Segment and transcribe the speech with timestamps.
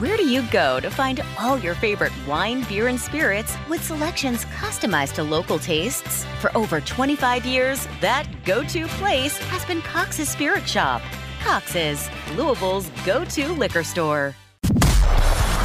[0.00, 4.44] Where do you go to find all your favorite wine, beer, and spirits with selections
[4.46, 6.24] customized to local tastes?
[6.40, 11.02] For over 25 years, that go to place has been Cox's Spirit Shop.
[11.42, 14.34] Cox's, Louisville's go to liquor store.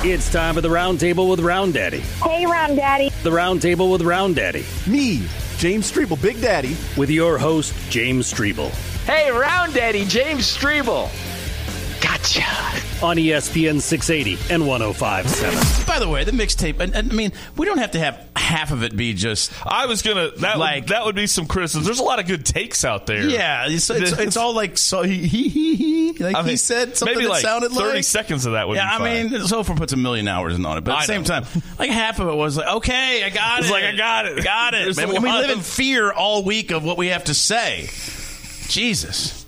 [0.03, 2.01] It's time for the roundtable with Round Daddy.
[2.23, 3.09] Hey, Round Daddy.
[3.23, 4.65] The roundtable with Round Daddy.
[4.85, 5.25] Me,
[5.57, 6.77] James Streble, Big Daddy.
[6.95, 8.69] With your host, James Streble.
[9.05, 11.09] Hey, Round Daddy, James Streble.
[12.01, 12.43] Gotcha.
[13.05, 15.85] On ESPN 680 and 1057.
[15.85, 18.71] By the way, the mixtape, and, and, I mean, we don't have to have half
[18.71, 19.51] of it be just.
[19.63, 21.83] I was gonna that Like- would, that would be some criticism.
[21.83, 23.23] There's a lot of good takes out there.
[23.29, 26.97] Yeah, it's, it's, it's all like so he he he, he like I he said
[26.97, 29.31] something maybe that like sounded 30 like seconds of that would yeah, be I fine.
[29.31, 31.27] mean, Sofer puts a million hours in on it, but at I the same know.
[31.41, 31.45] time,
[31.77, 33.71] like half of it was like, okay, I got It's it.
[33.71, 34.43] like, I got it.
[34.43, 34.97] got it.
[34.97, 37.87] Man, we, we live in fear all week of what we have to say.
[38.67, 39.45] Jesus.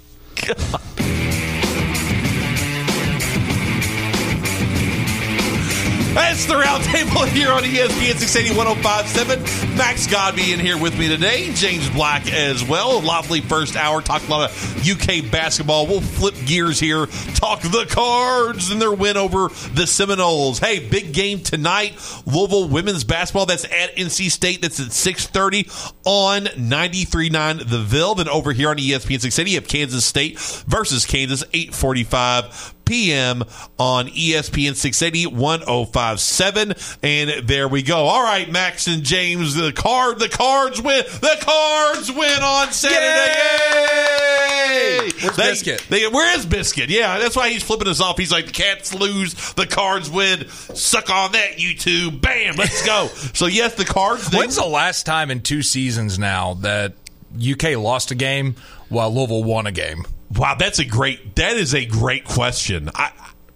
[6.17, 9.77] That's the roundtable here on ESPN 680 1057.
[9.77, 11.53] Max Godby in here with me today.
[11.53, 12.99] James Black as well.
[13.01, 14.01] Lovely first hour.
[14.01, 15.85] Talk a lot of UK basketball.
[15.85, 17.05] We'll flip gears here.
[17.35, 20.57] Talk the cards and their win over the Seminoles.
[20.57, 21.93] Hey, big game tonight.
[22.25, 23.45] Louisville women's basketball.
[23.45, 24.63] That's at NC State.
[24.63, 25.69] That's at 630
[26.03, 28.15] on 93.9 The Ville.
[28.15, 33.43] Then over here on ESPN 680, you have Kansas State versus Kansas, 845 p.m.
[33.77, 36.73] on ESPN 680 1057.
[37.03, 37.97] And there we go.
[38.05, 41.03] All right, Max and James, the card, the cards win.
[41.05, 43.33] The cards win on Saturday.
[44.67, 45.11] Yay!
[45.21, 45.85] Where's They- Biscuit?
[45.89, 46.89] They, where is Biscuit?
[46.89, 48.17] Yeah, that's why he's flipping us off.
[48.17, 50.47] He's like, the cats lose, the cards win.
[50.49, 52.11] Suck on that, you two.
[52.11, 53.07] Bam, let's go.
[53.33, 54.31] so, yes, the cards.
[54.31, 56.93] When's the last time in two seasons now that
[57.39, 58.55] UK lost a game
[58.89, 60.05] while Louisville won a game?
[60.35, 62.89] Wow, that's a great, that is a great question.
[62.95, 63.11] I,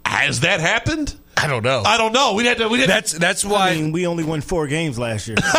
[0.05, 1.15] has that happened?
[1.37, 1.81] I don't know.
[1.85, 2.33] I don't know.
[2.35, 2.67] We'd have to.
[2.67, 5.37] We'd have That's that's why I mean, we only won four games last year.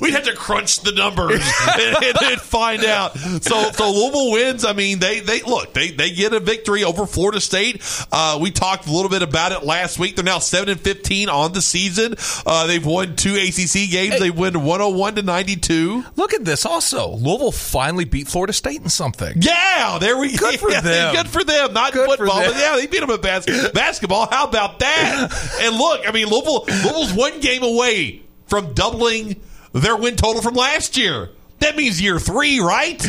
[0.00, 1.42] We'd have to crunch the numbers
[1.76, 3.16] and, and, and find out.
[3.18, 4.64] So, so Louisville wins.
[4.64, 7.82] I mean, they they look they they get a victory over Florida State.
[8.12, 10.14] Uh, we talked a little bit about it last week.
[10.16, 12.14] They're now seven and fifteen on the season.
[12.46, 14.18] Uh, they've won two ACC games.
[14.20, 16.04] They win one hundred one to ninety two.
[16.16, 16.64] look at this.
[16.64, 19.34] Also, Louisville finally beat Florida State in something.
[19.42, 20.50] Yeah, there we go.
[20.52, 21.14] Good for yeah, them.
[21.16, 21.72] Good for them.
[21.74, 22.52] Not Good for football, them.
[22.52, 24.11] but yeah, they beat them at bas- basketball.
[24.12, 25.58] How about that?
[25.60, 29.40] and look, I mean, Louisville, Louisville's one game away from doubling
[29.72, 31.30] their win total from last year.
[31.60, 33.04] That means year three, right?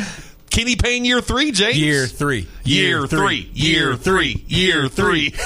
[0.49, 1.77] Kenny Payne year three, James.
[1.77, 2.47] Year three.
[2.63, 3.49] Year three.
[3.53, 4.45] Year three.
[4.47, 5.33] Year three.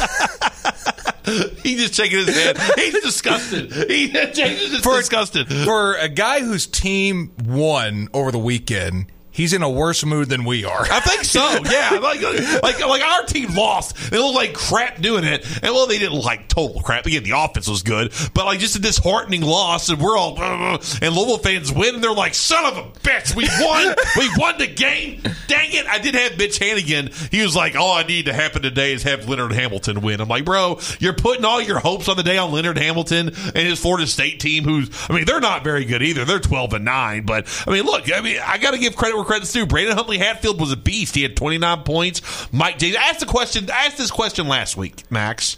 [1.64, 2.58] He's just shaking his head.
[2.76, 3.72] He's disgusted.
[3.90, 5.48] He, James is just disgusted.
[5.48, 9.08] For a guy whose team won over the weekend,
[9.38, 10.86] he's in a worse mood than we are.
[10.92, 11.40] I think so.
[11.70, 12.22] Yeah, like
[12.64, 13.96] like like our team lost.
[14.10, 17.06] They looked like crap doing it, and well, they didn't like total crap.
[17.06, 21.16] Again, the offense was good, but like just a disheartening loss, and we're all and
[21.16, 24.68] Louisville fans win, and they're like, "Son of a bitch, we won, we won the
[24.68, 25.86] game." Dang it!
[25.88, 27.12] I did have Mitch Hannigan.
[27.32, 30.28] He was like, "All I need to happen today is have Leonard Hamilton win." I'm
[30.28, 33.80] like, "Bro, you're putting all your hopes on the day on Leonard Hamilton and his
[33.80, 36.26] Florida State team, who's I mean, they're not very good either.
[36.26, 39.16] They're 12 and nine, but I mean, look, I mean, I got to give credit
[39.16, 39.66] where credit's due.
[39.66, 41.14] Brandon Huntley Hatfield was a beast.
[41.16, 42.52] He had 29 points.
[42.52, 42.96] Mike James.
[42.96, 43.70] I asked the question.
[43.70, 45.58] I asked this question last week, Max.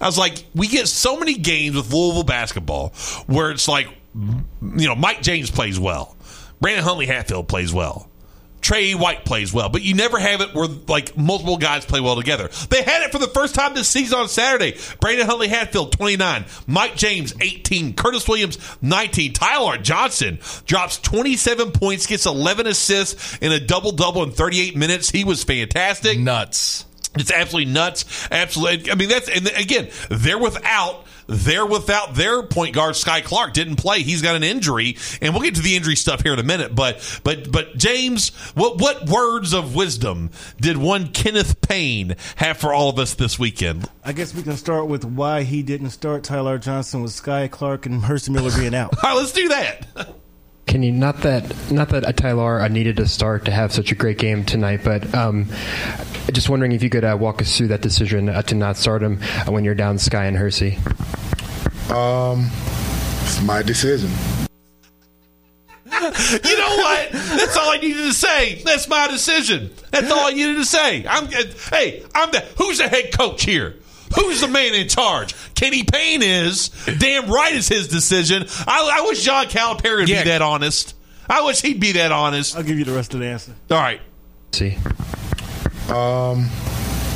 [0.00, 2.90] I was like, we get so many games with Louisville basketball
[3.26, 6.16] where it's like, you know, Mike James plays well,
[6.60, 8.09] Brandon Huntley Hatfield plays well.
[8.60, 12.16] Trey White plays well, but you never have it where like multiple guys play well
[12.16, 12.48] together.
[12.68, 14.76] They had it for the first time this season on Saturday.
[15.00, 16.44] Brandon Huntley Hatfield, 29.
[16.66, 17.94] Mike James, 18.
[17.94, 19.32] Curtis Williams, 19.
[19.32, 25.10] Ty-Laur Johnson drops 27 points, gets 11 assists in a double double in 38 minutes.
[25.10, 26.18] He was fantastic.
[26.18, 26.84] Nuts.
[27.16, 28.28] It's absolutely nuts.
[28.30, 28.90] Absolutely.
[28.90, 33.76] I mean, that's, and again, they're without, they're without their point guard, Skyy Clark didn't
[33.76, 34.02] play.
[34.02, 36.74] He's got an injury and we'll get to the injury stuff here in a minute.
[36.74, 40.30] But, but, but James, what, what words of wisdom
[40.60, 43.88] did one Kenneth Payne have for all of us this weekend?
[44.04, 47.86] I guess we can start with why he didn't start Ty-Laur Johnson with Skyy Clark
[47.86, 48.92] and Hercy Miller being out.
[49.04, 49.86] All right, let's do that.
[50.66, 53.96] Can you not that not that Tyler I needed to start to have such a
[53.96, 55.46] great game tonight, but um,
[56.32, 59.02] just wondering if you could uh, walk us through that decision uh, to not start
[59.02, 60.78] him uh, when you're down Sky and Hercy.
[61.90, 62.50] Um,
[63.22, 64.10] it's my decision.
[65.84, 67.10] you know what?
[67.12, 68.62] That's all I needed to say.
[68.64, 69.70] That's my decision.
[69.90, 71.04] That's all I needed to say.
[71.06, 73.76] I'm hey, I'm the who's the head coach here?
[74.16, 75.34] Who's the man in charge?
[75.54, 76.68] Kenny Payne is.
[76.98, 78.44] Damn right it's his decision.
[78.66, 80.22] I, I wish John Calipari would Yeah.
[80.24, 80.94] be that honest.
[81.28, 82.56] I wish he'd be that honest.
[82.56, 83.52] I'll give you the rest of the answer.
[83.70, 84.00] All right.
[84.52, 84.76] See,
[85.88, 86.48] Um,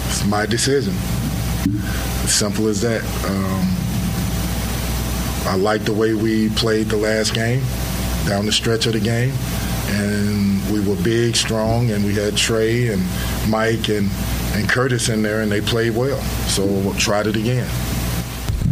[0.08, 0.94] it's my decision.
[2.24, 3.02] As simple as that.
[3.24, 3.76] Um,
[5.46, 7.62] I like the way we played the last game,
[8.26, 9.32] down the stretch of the game,
[9.88, 13.02] and we were big, strong, and we had Trey and
[13.48, 14.10] Mike and,
[14.54, 16.20] and Curtis in there, and they played well.
[16.48, 17.68] So we'll tried it again.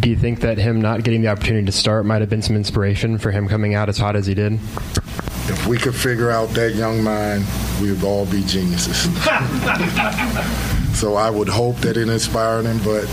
[0.00, 2.56] do you think that him not getting the opportunity to start might have been some
[2.56, 4.54] inspiration for him coming out as hot as he did?
[4.54, 7.44] If we could figure out that young mind,
[7.82, 9.02] we would all be geniuses.
[10.98, 13.04] so I would hope that it inspired him, but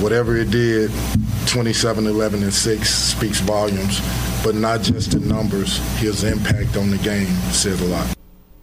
[0.00, 0.90] whatever it did,
[1.50, 4.00] 27, 11, and 6 speaks volumes.
[4.44, 8.14] But not just the numbers, his impact on the game says a lot.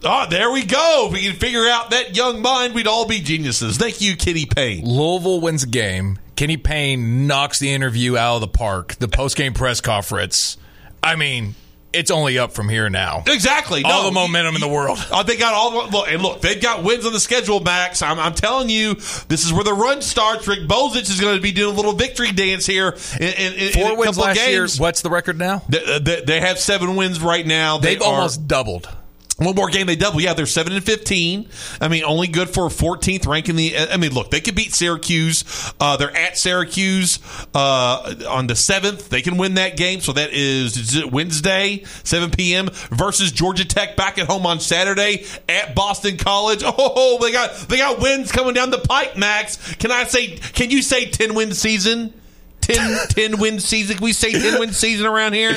[0.04, 1.06] Oh, there we go.
[1.08, 3.76] If we can figure out that young mind, we'd all be geniuses.
[3.76, 4.84] Thank you, Kenny Payne.
[4.84, 6.18] Louisville wins a game.
[6.36, 8.94] Kenny Payne knocks the interview out of the park.
[8.94, 10.56] The post game press conference.
[11.02, 11.56] I mean,
[11.98, 13.22] it's only up from here now.
[13.26, 13.82] Exactly.
[13.84, 14.98] All No, the momentum in the world.
[15.10, 18.02] Oh, they got all the look, and look, they've got wins on the schedule, Max.
[18.02, 18.94] I'm, I'm telling you,
[19.28, 20.46] this is where the run starts.
[20.46, 23.72] Rick Bozich is going to be doing a little victory dance here in, in, in,
[23.72, 24.66] Four in wins couple of last year.
[24.78, 25.62] What's the record now?
[25.68, 27.78] They, uh, they, they have seven wins right now.
[27.78, 28.88] They They've are- almost doubled.
[29.38, 30.20] One more game they double.
[30.20, 31.48] Yeah, they're seven and fifteen.
[31.80, 33.78] I mean, only good for 14th rank in the.
[33.78, 35.44] I mean, look, they could beat Syracuse.
[35.78, 37.20] Uh, they're at Syracuse
[37.54, 39.10] uh, on the seventh.
[39.10, 40.00] They can win that game.
[40.00, 42.68] So that is, Wednesday, 7 p.m.
[42.90, 46.64] versus Georgia Tech back at home on Saturday at Boston College.
[46.66, 49.16] Oh, they got they got wins coming down the pipe.
[49.16, 50.36] Max, can I say?
[50.36, 52.12] Can you say 10 win season?
[52.62, 53.96] 10, 10 win season.
[53.96, 55.56] Can we say 10 win season around here?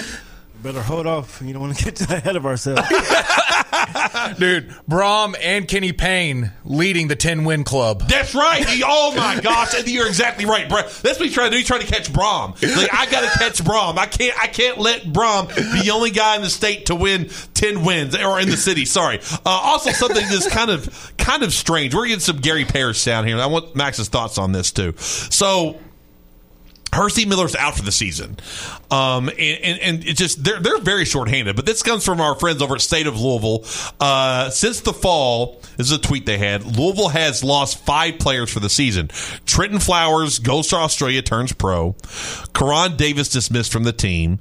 [0.63, 1.41] Better hold off.
[1.43, 2.87] You don't want to get ahead of ourselves.
[4.37, 8.07] Dude, Brohm and Kenny Payne leading the 10 win club.
[8.07, 8.63] That's right.
[8.85, 10.81] Oh my gosh, you're exactly right, bro.
[10.81, 11.57] That's what he's trying to do.
[11.57, 12.61] He's trying to catch Brohm.
[12.77, 13.97] Like I got to catch Brohm.
[13.97, 14.37] I can't.
[14.39, 18.15] I can't let Brohm be the only guy in the state to win ten wins,
[18.15, 18.85] or in the city.
[18.85, 19.19] Sorry.
[19.19, 21.95] Uh, also, something that's kind of kind of strange.
[21.95, 23.39] We're getting some Gary Parrish sound here.
[23.39, 24.93] I want Max's thoughts on this too.
[24.97, 25.79] So.
[26.93, 28.37] Hercy Miller's out for the season,
[28.89, 31.55] um, and, and, and it just they're they're very shorthanded.
[31.55, 33.65] But this comes from our friends over at State of Louisville.
[33.99, 36.65] Uh, since the fall, this is a tweet they had.
[36.77, 39.07] Louisville has lost five players for the season.
[39.07, 41.93] Trentyn Flowers goes to Australia, turns pro.
[42.53, 44.39] Koron Davis dismissed from the team.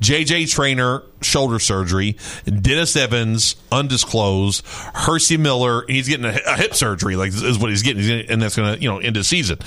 [0.00, 2.16] JJ Traynor shoulder surgery.
[2.44, 4.64] Dennis Evans undisclosed.
[4.66, 8.56] Hercy Miller he's getting a, a hip surgery, like is what he's getting, and that's
[8.56, 9.58] going to you know end the season.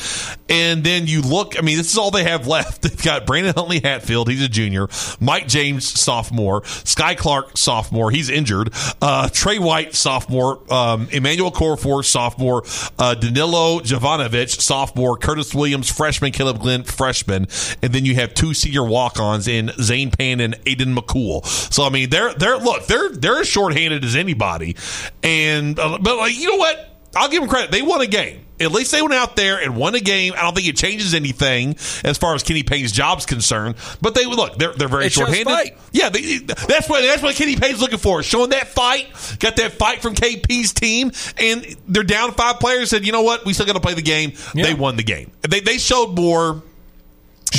[0.50, 1.58] And then you look.
[1.58, 2.82] I mean, this is all they have left.
[2.82, 4.88] They've got Brandon Huntley Hatfield, he's a junior.
[5.20, 6.62] Mike James, sophomore.
[6.62, 8.74] Skyy Clark, sophomore, he's injured.
[9.02, 10.62] Uh, Trey White, sophomore.
[10.72, 12.64] Um, Emmanuel Okorafor, sophomore.
[12.98, 15.18] Uh, Danilo Jovanovic, sophomore.
[15.18, 16.32] Curtis Williams, freshman.
[16.32, 17.48] Kaleb Glenn, freshman.
[17.82, 21.45] And then you have two senior walk-ons in Zan Payne and Aiden McCool.
[21.46, 24.76] So I mean, they're they're look they're they're as shorthanded as anybody.
[25.24, 26.92] And uh, but like you know what?
[27.16, 27.72] I'll give them credit.
[27.72, 28.42] They won a game.
[28.60, 30.34] At least they went out there and won a game.
[30.36, 31.76] I don't think it changes anything
[32.06, 33.76] as far as Kenny Payne's job's concerned.
[34.02, 35.46] But they look, they're they're very It shorthanded.
[35.46, 35.78] fight.
[35.92, 38.24] Yeah, they, that's what that's what Kenny Payne's looking for.
[38.24, 39.08] Showing that fight,
[39.40, 42.90] got that fight from KP's team, and they're down five players.
[42.90, 44.34] Said, you know what, we still got to play the game.
[44.54, 45.32] They won the game.
[45.42, 46.64] They they showed more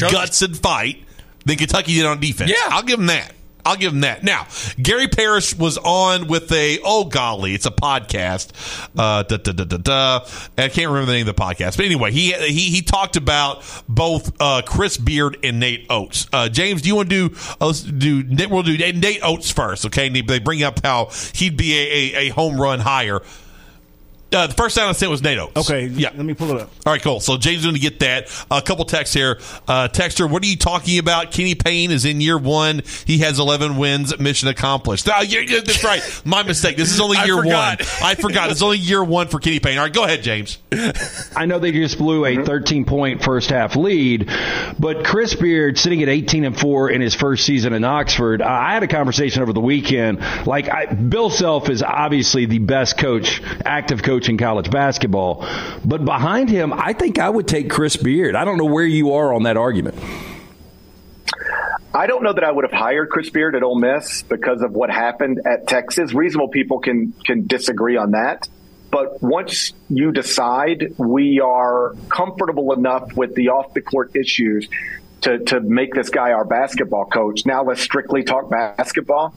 [0.00, 1.04] guts and fight
[1.44, 2.50] than Kentucky did on defense.
[2.50, 2.56] Yeah.
[2.75, 3.32] I'll give them that.
[3.66, 4.23] I'll give them that.
[4.23, 4.46] Now,
[4.80, 8.52] Gary Parrish was on with a oh golly, it's a podcast.
[8.96, 10.26] Uh, da, da, da, da, da.
[10.56, 13.64] I can't remember the name of the podcast, but anyway, he he he talked about
[13.88, 16.28] both uh, Chris Beard and Nate Oates.
[16.32, 20.08] Uh, James, do you want to do uh, do we'll do Nate Oates first, okay?
[20.08, 23.20] They bring up how he'd be a, a, a home run higher.
[24.33, 25.56] Uh, the first sound I said was Nate Oates.
[25.56, 26.11] Okay, yeah.
[26.14, 26.71] let me pull it up.
[26.85, 27.21] All right, cool.
[27.21, 28.28] So James is going to get that.
[28.50, 29.38] A couple texts here.
[29.68, 31.30] Uh, Texter, what are you talking about?
[31.30, 32.83] Kenny Payne is in year one.
[33.06, 34.18] He has 11 wins.
[34.18, 35.09] Mission accomplished.
[35.09, 36.02] Ah, yeah, yeah, that's right.
[36.25, 36.76] My mistake.
[36.76, 37.80] This is only year forgot.
[37.80, 37.88] one.
[38.02, 38.50] I forgot.
[38.50, 39.78] It's only year one for Kenny Payne.
[39.78, 40.59] All right, go ahead, James.
[41.35, 44.28] I know they just blew a 13 point first half lead,
[44.78, 48.42] but Chris Beard sitting at 18 and 4 in his first season in Oxford.
[48.42, 50.18] uh, I had a conversation over the weekend.
[50.47, 55.46] Like, I, Bill Self is obviously the best coach, active coach in college basketball,
[55.85, 58.35] but behind him, I think I would take Chris Beard.
[58.35, 59.96] I don't know where you are on that argument.
[61.94, 64.73] I don't know that I would have hired Chris Beard at Ole Miss because of
[64.73, 66.12] what happened at Texas.
[66.12, 68.49] Reasonable people can can disagree on that.
[68.90, 74.68] But once you decide we are comfortable enough with the off the court issues
[75.23, 79.35] to, to make this guy our basketball coach, now let's strictly talk basketball.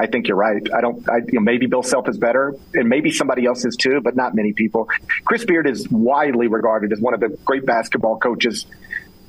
[0.00, 0.66] I think you're right.
[0.74, 1.06] I don't.
[1.10, 4.16] I, you know, maybe Bill Self is better, and maybe somebody else is too, but
[4.16, 4.88] not many people.
[5.26, 8.64] Chris Beard is widely regarded as one of the great basketball coaches.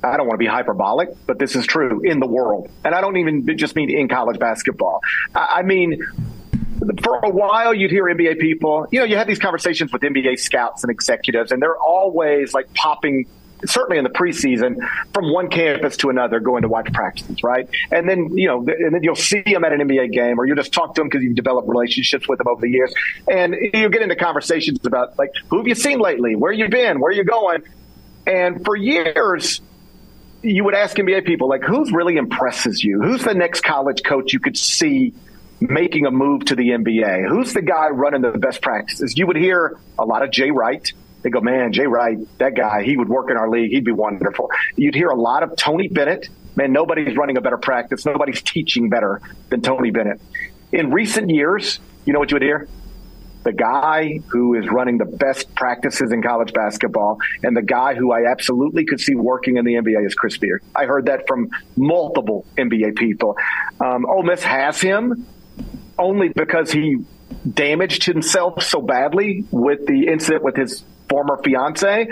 [0.02, 3.02] I don't want to be hyperbolic, but this is true in the world, and I
[3.02, 5.00] don't even just mean in college basketball.
[5.34, 6.02] I, I mean,
[7.02, 10.38] for a while you'd hear NBA people, you know, you had these conversations with NBA
[10.38, 13.26] scouts and executives, and they're always like popping
[13.64, 14.76] certainly in the preseason
[15.12, 17.68] from one campus to another going to watch practices, right?
[17.90, 20.54] And then, you know, and then you'll see them at an NBA game or you
[20.54, 22.94] just talk to them because you've developed relationships with them over the years.
[23.28, 26.36] And you get into conversations about like, who have you seen lately?
[26.36, 27.00] Where you been?
[27.00, 27.62] Where you going?
[28.26, 29.60] And for years,
[30.42, 33.00] you would ask NBA people like, who's really impresses you?
[33.00, 35.14] Who's the next college coach you could see
[35.60, 37.28] making a move to the NBA?
[37.28, 39.16] Who's the guy running the best practices?
[39.16, 40.92] You would hear a lot of Jay Wright.
[41.22, 43.70] They go, man, Jay Wright, that guy, he would work in our league.
[43.70, 44.50] He'd be wonderful.
[44.76, 46.28] You'd hear a lot of Tony Bennett.
[46.56, 48.04] Man, nobody's running a better practice.
[48.04, 50.20] Nobody's teaching better than Tony Bennett.
[50.72, 52.68] In recent years, you know what you would hear?
[53.44, 58.12] The guy who is running the best practices in college basketball and the guy who
[58.12, 60.62] I absolutely could see working in the NBA is Chris Beard.
[60.76, 63.36] I heard that from multiple NBA people.
[63.80, 65.26] Um, Ole Miss has him
[65.98, 66.98] only because he
[67.52, 72.08] damaged himself so badly with the incident with his former fiance.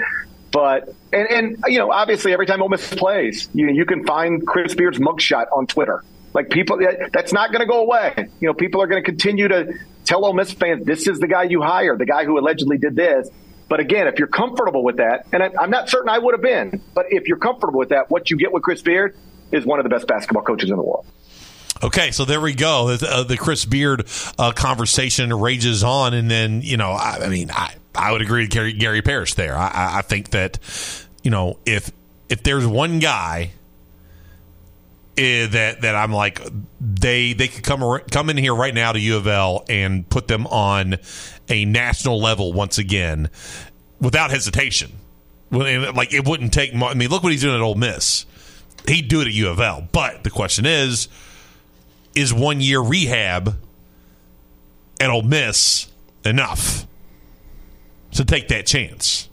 [0.52, 4.47] But and, and you know, obviously, every time Ole Miss plays, you you can find
[4.47, 6.04] Chris Beard's mugshot on Twitter.
[6.33, 6.78] Like people,
[7.12, 8.12] that's not going to go away.
[8.40, 11.28] You know, people are going to continue to tell Ole Miss fans, "This is the
[11.28, 13.28] guy you hire, the guy who allegedly did this."
[13.69, 16.42] But again, if you're comfortable with that, and I, I'm not certain I would have
[16.42, 19.16] been, but if you're comfortable with that, what you get with Chris Beard
[19.52, 21.07] is one of the best basketball coaches in the world.
[21.83, 22.97] Okay, so there we go.
[22.97, 24.07] The, uh, the Chris Beard
[24.38, 28.43] uh, conversation rages on, and then you know, I, I mean, I, I would agree
[28.43, 29.57] with Gary, Gary Parrish there.
[29.57, 30.59] I, I think that
[31.23, 31.91] you know, if
[32.29, 33.53] if there's one guy
[35.17, 36.41] eh, that that I'm like,
[36.81, 40.29] they they could come come in here right now to U of L and put
[40.29, 40.97] them on
[41.49, 43.31] a national level once again
[44.01, 44.93] without hesitation.
[45.51, 46.75] Like it wouldn't take.
[46.75, 48.25] I mean, look what he's doing at Ole Miss.
[48.87, 51.09] He'd do it at U of L, but the question is
[52.15, 53.57] is one year rehab
[54.99, 55.89] at Ole Miss
[56.25, 56.87] enough
[58.12, 59.29] to take that chance?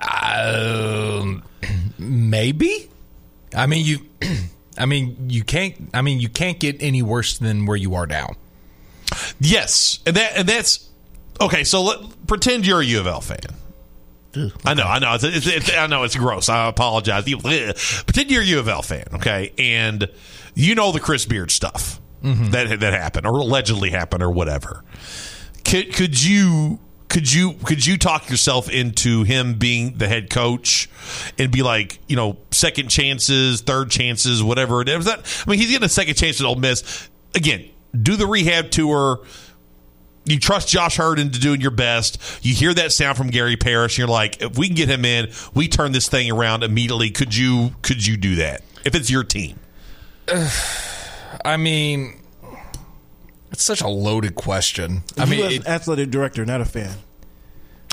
[0.00, 1.42] Um,
[1.98, 2.90] maybe.
[3.54, 3.98] I mean, you.
[4.78, 5.90] I mean, you can't.
[5.92, 8.30] I mean, you can't get any worse than where you are now.
[9.40, 10.88] Yes, and that and that's
[11.40, 11.64] okay.
[11.64, 13.38] So let, pretend you're a U of L fan.
[14.64, 16.48] I know, I know, it's, it's, it's, I know it's gross.
[16.48, 17.24] I apologize.
[17.24, 20.08] Pretend you're a U of L fan, okay, and
[20.54, 24.84] you know the Chris Beard stuff that that happened or allegedly happened or whatever.
[25.64, 30.88] Could could you could you could you talk yourself into him being the head coach
[31.38, 35.06] and be like you know second chances, third chances, whatever it is?
[35.06, 37.68] That I mean, he's getting a second chance at Ole Miss again.
[38.00, 39.24] Do the rehab tour
[40.28, 42.20] you trust Josh Heird into doing your best.
[42.42, 45.04] You hear that sound from Gary Parrish, and you're like, if we can get him
[45.04, 47.10] in, we turn this thing around immediately.
[47.10, 49.58] Could you could you do that if it's your team?
[51.44, 52.20] I mean,
[53.50, 55.02] it's such a loaded question.
[55.16, 56.94] I You mean, as it- athletic director, not a fan.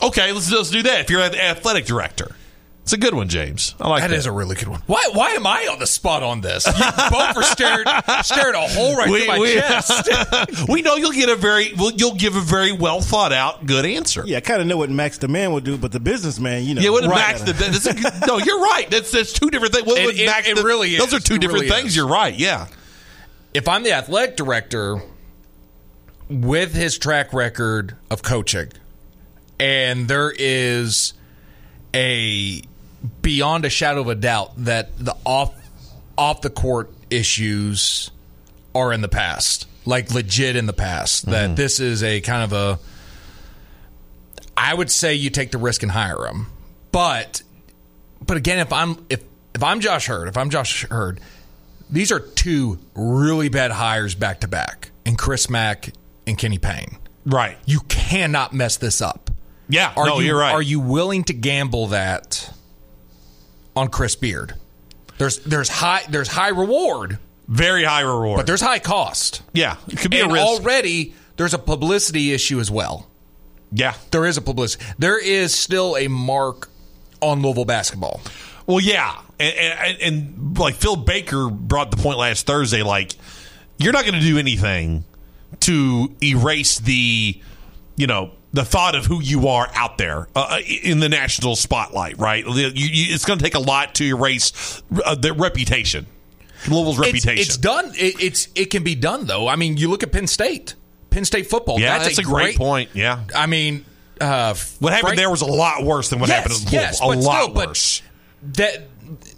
[0.03, 1.01] Okay, let's let's do that.
[1.01, 2.35] If you're an athletic director,
[2.83, 3.74] it's a good one, James.
[3.79, 4.17] I like that that.
[4.17, 4.81] is a really good one.
[4.88, 5.09] Why?
[5.13, 6.67] Why am I on the spot on this?
[6.67, 7.88] You both are stared
[8.24, 10.09] stared a hole right through my we, chest.
[10.69, 13.85] we know you'll get a very well, you'll give a very well thought out good
[13.85, 14.24] answer.
[14.27, 16.75] Yeah, I kind of know what Max the man would do, but the businessman, you
[16.75, 16.81] know.
[16.81, 17.39] Yeah, what right.
[17.39, 17.41] Max?
[17.41, 18.88] The, that's a, no, you're right.
[18.91, 19.88] That's that's two different things.
[19.88, 21.13] What It- would it- Max it the- really Those is.
[21.15, 21.91] are two It different really things.
[21.91, 21.95] is.
[21.95, 22.35] You're right.
[22.35, 22.67] Yeah.
[23.53, 25.01] if I'm the athletic director
[26.29, 28.72] with his track record of coaching,
[29.60, 31.13] and there is
[31.94, 32.62] a
[33.22, 35.53] beyond a shadow of a doubt that the off
[36.17, 38.12] off the court issues
[38.74, 41.25] are in the past, like legit in the past.
[41.27, 41.55] That mm-hmm.
[41.55, 42.79] this is a kind of a
[44.58, 46.48] I would say you take the risk and hire him.
[46.91, 47.44] But
[48.25, 51.20] but again, if I'm if if I'm Josh Heird, if I'm Josh Heird,
[51.89, 55.91] these are two really bad hires back to back, and Chris Mack
[56.27, 56.98] and Kenny Payne.
[57.25, 57.58] Right.
[57.65, 59.32] You cannot mess this up.
[59.67, 59.94] Yeah.
[59.96, 60.53] Are no, you, you're right.
[60.53, 62.53] Are you willing to gamble that
[63.75, 64.55] on Chris Beard?
[65.17, 69.41] There's there's high there's high reward, very high reward, but there's high cost.
[69.53, 70.46] Yeah, it could be and a risk.
[70.46, 73.08] already there's a publicity issue as well.
[73.72, 74.86] Yeah, there is a publicity.
[75.00, 76.70] There is still a mark
[77.22, 78.22] on Louisville basketball.
[78.67, 82.84] Well, yeah, and, and, and like Phil Baker brought the point last Thursday.
[82.84, 83.13] Like
[83.77, 85.05] you're not going to do anything
[85.62, 87.39] to erase the,
[87.95, 92.17] you know, the thought of who you are out there uh, in the national spotlight,
[92.17, 92.45] right?
[92.45, 96.05] You, you, it's going to take a lot to erase uh, their reputation,
[96.69, 97.38] Louisville's reputation.
[97.38, 97.91] it's done.
[97.95, 99.47] It, it's it can be done though.
[99.47, 100.75] I mean, you look at Penn State,
[101.09, 101.79] Penn State football.
[101.79, 102.91] yeah, that's, that's, a great, point.
[102.93, 103.83] Yeah, I mean,
[104.21, 106.81] uh, what happened Frank- there was a lot worse than what yes, happened in Louisville.
[106.81, 108.01] yes, a but lot still, worse.
[108.53, 108.88] That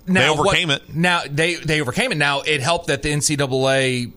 [0.05, 0.93] now what- overcame it.
[0.93, 2.19] Now they they overcame it.
[2.19, 4.13] Now it helped that the NCAA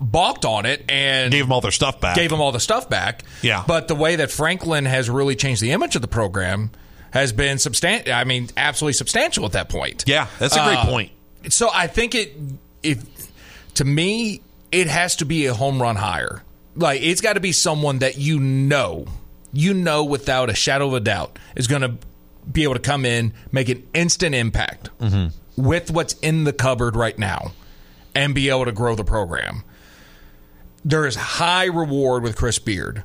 [0.00, 2.16] balked on it and Gave them all their stuff back.
[2.16, 3.22] gave them all the stuff back.
[3.42, 3.64] Yeah.
[3.66, 6.70] But the way that Franklin has really changed the image of the program
[7.12, 8.12] has been substantial.
[8.12, 10.04] I mean, absolutely substantial at that point.
[10.06, 11.12] Yeah, that's a great Uh, point.
[11.50, 12.34] So I think it,
[12.82, 13.02] if
[13.74, 14.40] to me,
[14.72, 16.42] it has to be a home run hire.
[16.74, 19.06] Like it's got to be someone that you know,
[19.52, 21.94] you know, without a shadow of a doubt, is going to
[22.50, 24.90] be able to come in, make an instant impact
[25.56, 27.52] with what's in the cupboard right now,
[28.14, 29.62] and be able to grow the program.
[30.84, 33.02] There is high reward with Chris Beard,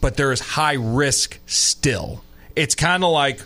[0.00, 2.22] but there is high risk still.
[2.54, 3.40] It's kind of like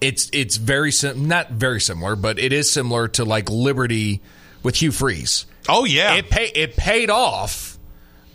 [0.00, 4.20] it's it's very sim- not very similar, but it is similar to like Liberty
[4.62, 5.46] with Hugh Freeze.
[5.68, 7.78] Oh yeah, it pay it paid off,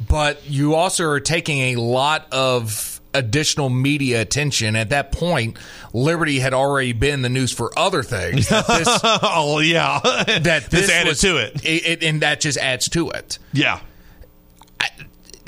[0.07, 4.75] but you also are taking a lot of additional media attention.
[4.75, 5.57] At that point,
[5.93, 8.49] Liberty had already been the news for other things.
[8.49, 11.61] That this, oh yeah, that this, This added was- to it.
[11.65, 13.39] it, and that just adds to it.
[13.53, 13.79] Yeah,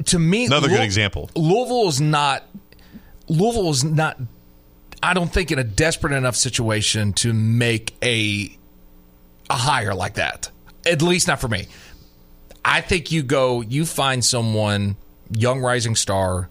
[0.05, 1.29] To me, Another good example.
[1.35, 2.43] Louisville is not.
[3.27, 4.17] Louisville is not.
[5.03, 8.55] I don't think in a desperate enough situation to make a
[9.49, 10.49] a hire like that.
[10.85, 11.67] At least not for me.
[12.65, 13.61] I think you go.
[13.61, 14.95] You find someone
[15.31, 16.49] young rising star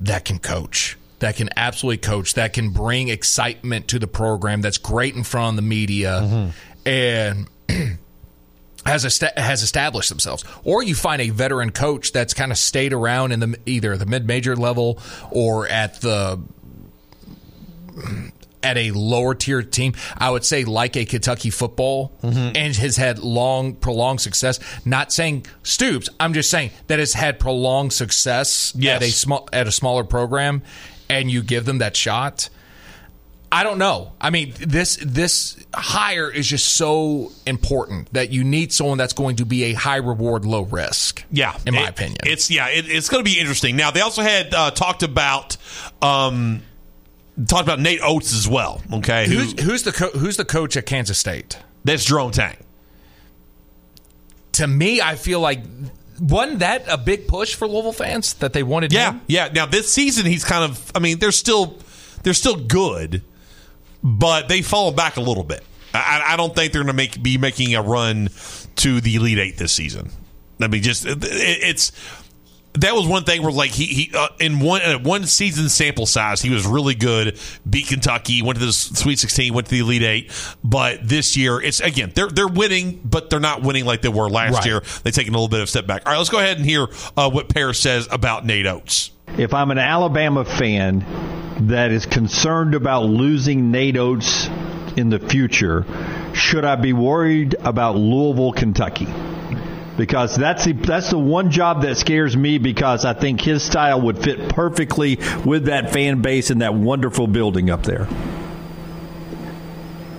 [0.00, 0.96] that can coach.
[1.20, 2.34] That can absolutely coach.
[2.34, 4.60] That can bring excitement to the program.
[4.60, 6.88] That's great in front of the media, mm-hmm.
[6.88, 7.48] and
[8.84, 12.92] has est- has established themselves, or you find a veteran coach that's kind of stayed
[12.92, 14.98] around in the either the mid major level
[15.30, 16.40] or at the
[18.62, 19.92] at a lower tier team.
[20.16, 22.56] I would say like a Kentucky football, mm-hmm.
[22.56, 24.60] and has had long prolonged success.
[24.84, 28.96] Not saying Stoops, I'm just saying that has had prolonged success Yes.
[28.96, 30.62] at a small at a smaller program,
[31.08, 32.48] and you give them that shot.
[33.54, 34.12] I don't know.
[34.18, 39.36] I mean, this this hire is just so important that you need someone that's going
[39.36, 41.22] to be a high reward, low risk.
[41.30, 42.18] Yeah, in my It- opinion.
[42.24, 43.76] it's yeah, it, it's going to be interesting.
[43.76, 45.58] Now they also had uh, talked about
[46.00, 46.62] um,
[47.46, 48.80] talked about Nate Oates as well.
[48.90, 51.58] Okay, who- Who's who's the co- who's the coach at Kansas State?
[51.84, 52.56] that's Jerome Tang.
[54.52, 55.60] To me, I feel like
[56.20, 59.20] wasn't that a big push for Louisville fans that they wanted Yeah, him?
[59.26, 59.48] yeah.
[59.52, 60.92] Now this season he's kind of.
[60.94, 61.76] I mean, they're still
[62.22, 63.22] they're still good,
[64.02, 65.62] but they fallen back a little bit.
[65.94, 68.30] I, I don't think they're going to make be making a run
[68.76, 70.10] to the Elite Eight this season.
[70.60, 71.92] I mean, just it, it's
[72.74, 76.06] that was one thing where like he he uh, in one uh, one season sample
[76.06, 77.38] size he was really good.
[77.68, 80.56] Beat Kentucky, went to the Sweet Sixteen, went to the Elite Eight.
[80.64, 84.30] But this year it's again they're they're winning, but they're not winning like they were
[84.30, 84.64] last Right.
[84.66, 84.82] year.
[85.02, 86.06] They're taking a little bit of a step back.
[86.06, 86.86] All right, let's go ahead and hear
[87.16, 89.10] uh, what Parrish says about Nate Oates.
[89.38, 91.04] If I'm an Alabama fan
[91.68, 94.48] that is concerned about losing Nate Oates
[94.96, 95.84] in the future,
[96.34, 99.08] should I be worried about Louisville, Kentucky?
[99.96, 104.00] Because that's the that's the one job that scares me because I think his style
[104.02, 108.08] would fit perfectly with that fan base and that wonderful building up there.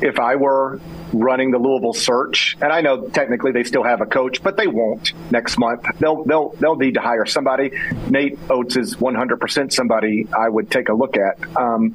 [0.03, 0.79] if I were
[1.13, 4.67] running the Louisville search, and I know technically they still have a coach, but they
[4.67, 5.85] won't next month.
[5.99, 7.71] They'll they'll they'll need to hire somebody.
[8.09, 11.57] Nate Oates is 100% somebody I would take a look at.
[11.57, 11.93] Um,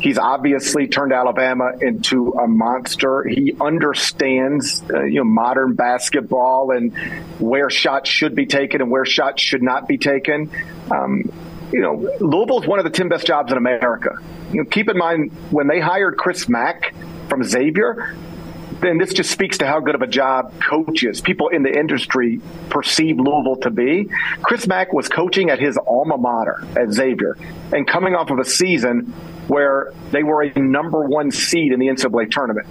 [0.00, 3.24] he's obviously turned Alabama into a monster.
[3.24, 6.96] He understands uh, you know modern basketball and
[7.40, 10.50] where shots should be taken and where shots should not be taken.
[10.90, 11.30] Um,
[11.72, 14.18] you know, Louisville is one of the 10 best jobs in America.
[14.52, 16.94] You know, keep in mind when they hired Chris Mack
[17.28, 18.16] from Xavier,
[18.80, 22.40] then this just speaks to how good of a job coaches, people in the industry
[22.68, 24.08] perceive Louisville to be.
[24.42, 27.36] Chris Mack was coaching at his alma mater at Xavier
[27.72, 29.12] and coming off of a season
[29.48, 32.66] where they were a number one seed in the NCAA tournament.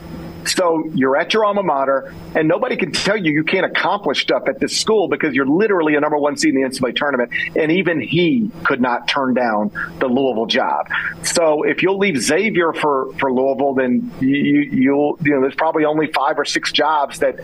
[0.47, 4.43] So you're at your alma mater, and nobody can tell you you can't accomplish stuff
[4.47, 7.31] at this school because you're literally a number one seed in the NCAA tournament.
[7.55, 10.87] And even he could not turn down the Louisville job.
[11.23, 15.55] So if you'll leave Xavier for, for Louisville, then you, you, you'll, you know, there's
[15.55, 17.39] probably only five or six jobs that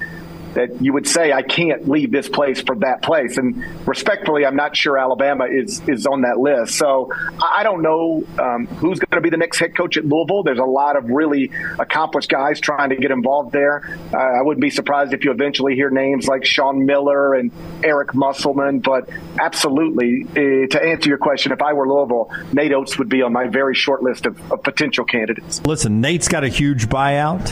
[0.53, 3.37] that you would say, I can't leave this place for that place.
[3.37, 6.77] And respectfully, I'm not sure Alabama is, is on that list.
[6.77, 7.11] So
[7.41, 10.43] I don't know um, who's going to be the next head coach at Louisville.
[10.43, 13.83] There's a lot of really accomplished guys trying to get involved there.
[14.13, 17.51] Uh, I wouldn't be surprised if you eventually hear names like Sean Miller and
[17.83, 18.79] Eric Musselman.
[18.79, 23.21] But absolutely, uh, to answer your question, if I were Louisville, Nate Oates would be
[23.21, 25.61] on my very short list of, of potential candidates.
[25.65, 27.43] Listen, Nate's got a huge buyout.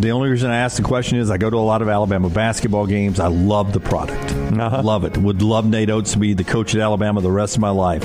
[0.00, 2.28] The only reason I ask the question is I go to a lot of Alabama
[2.44, 3.20] basketball games.
[3.20, 4.34] I love the product.
[4.52, 5.16] Love it.
[5.16, 8.02] Would love Nate Oates to be the coach at Alabama the rest of my life.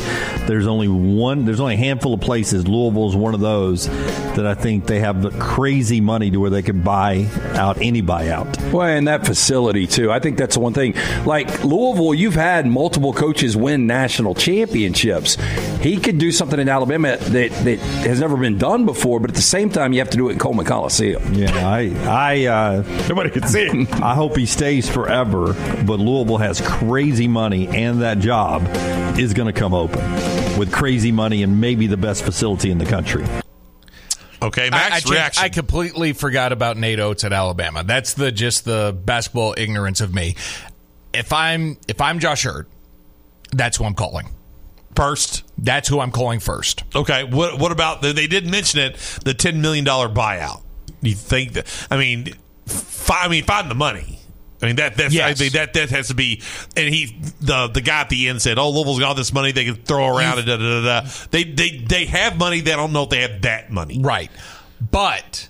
[0.48, 1.44] There's only one.
[1.44, 2.66] There's only a handful of places.
[2.66, 6.50] Louisville is one of those that I think they have the crazy money to where
[6.50, 8.72] they can buy out any buyout.
[8.72, 10.10] Well, and that facility too.
[10.10, 10.96] I think that's the one thing.
[11.26, 15.36] Like Louisville, you've had multiple coaches win national championships.
[15.82, 19.36] He could do something in Alabama that, that has never been done before, but at
[19.36, 21.34] the same time, you have to do it in Coleman Coliseum.
[21.34, 24.02] Yeah, I, I, uh, nobody can see it.
[24.02, 25.54] I hope he stays forever.
[25.86, 28.64] But Louisville has crazy money, and that job
[29.18, 30.00] is going to come open
[30.58, 33.26] with crazy money and maybe the best facility in the country.
[34.42, 35.44] Okay, I, Max I, changed- reaction.
[35.44, 37.84] I completely forgot about Nate Oates at Alabama.
[37.84, 40.36] That's the just the basketball ignorance of me.
[41.14, 42.68] If I'm if I'm Josh Heird,
[43.52, 44.30] that's who I'm calling
[44.96, 45.44] first.
[45.58, 46.84] That's who I'm calling first.
[46.96, 50.62] Okay, what what about the, they did mention it the ten million dollar buyout?
[51.02, 51.88] You think that?
[51.90, 52.34] I mean,
[52.66, 54.19] fi- I mean, find the money.
[54.62, 56.42] I mean that that's I mean, that that has to be.
[56.76, 59.52] And he the the guy at the end said, "Oh, Louisville's got all this money
[59.52, 61.10] they can throw around." And da, da, da, da.
[61.32, 62.60] They they they have money.
[62.62, 64.00] They don't know if they have that money.
[64.02, 64.30] Right.
[64.92, 65.48] But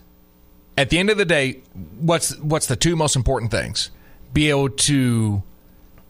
[0.77, 1.61] at the end of the day,
[1.99, 3.89] what's what's the two most important things?
[4.31, 5.41] Be able to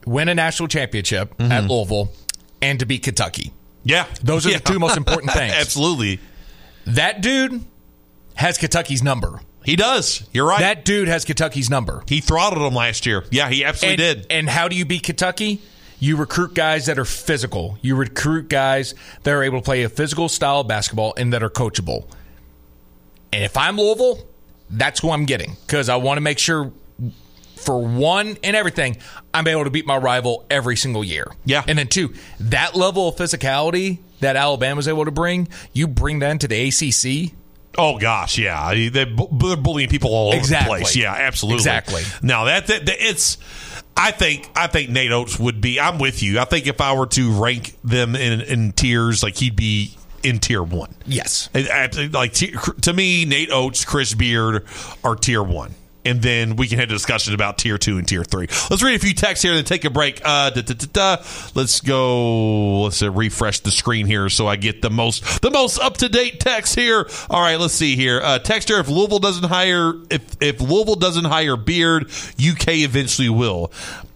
[0.06, 1.52] win a national championship mm-hmm.
[1.52, 2.12] at Louisville
[2.62, 3.54] and to beat Kentucky.
[3.84, 4.08] Yeah.
[4.24, 4.58] Those are Yeah.
[4.58, 5.54] the two most important things.
[5.54, 6.20] Absolutely.
[6.86, 7.64] That dude
[8.36, 9.40] has Kentucky's number.
[9.70, 10.28] He does.
[10.34, 10.62] You're right.
[10.62, 12.04] That dude has Kentucky's number.
[12.08, 13.24] He throttled them last year.
[13.30, 14.32] Yeah, he absolutely and, did.
[14.32, 15.62] And how do you beat Kentucky?
[16.00, 17.78] You recruit guys that are physical.
[17.82, 21.44] You recruit guys that are able to play a physical style of basketball and that
[21.44, 22.10] are coachable.
[23.32, 24.26] And if I'm Louisville,
[24.72, 26.72] that's who I'm getting because I want to make sure,
[27.58, 28.98] for one and everything,
[29.36, 31.28] I'm able to beat my rival every single year.
[31.46, 31.64] Yeah.
[31.68, 36.32] And then two, that level of physicality that Alabama's able to bring, you bring that
[36.32, 37.36] into the ACC.
[37.80, 40.80] Oh gosh, yeah, they're, bu- they're bullying people all over Exactly.
[40.80, 40.96] the place.
[40.96, 42.04] Yeah, absolutely, Exactly.
[42.22, 43.38] Now that, that, that- it's,
[43.96, 45.80] I think I think Nate Oates would be.
[45.80, 46.40] I'm with you.
[46.40, 50.40] I think if I were to rank them in, in tiers, like he'd be in
[50.40, 50.94] tier one.
[51.06, 51.50] Yes.
[51.54, 54.66] Like to me, Nate Oates, Chris Beard
[55.04, 55.74] are tier one.
[56.10, 58.48] And then we can have a discussion about tier two and tier three.
[58.72, 60.22] Let's read a few texts here and then take a break.
[60.26, 61.24] Uh, da, da, da.
[61.54, 62.82] Let's go.
[62.82, 66.10] Let's uh, refresh the screen here so I get the most the most up to
[66.10, 67.08] date text here.
[67.30, 68.22] All right, let's see here.
[68.22, 73.72] Uh, texter, if Louisville doesn't hire if if Louisville doesn't hire Beard, UK eventually will.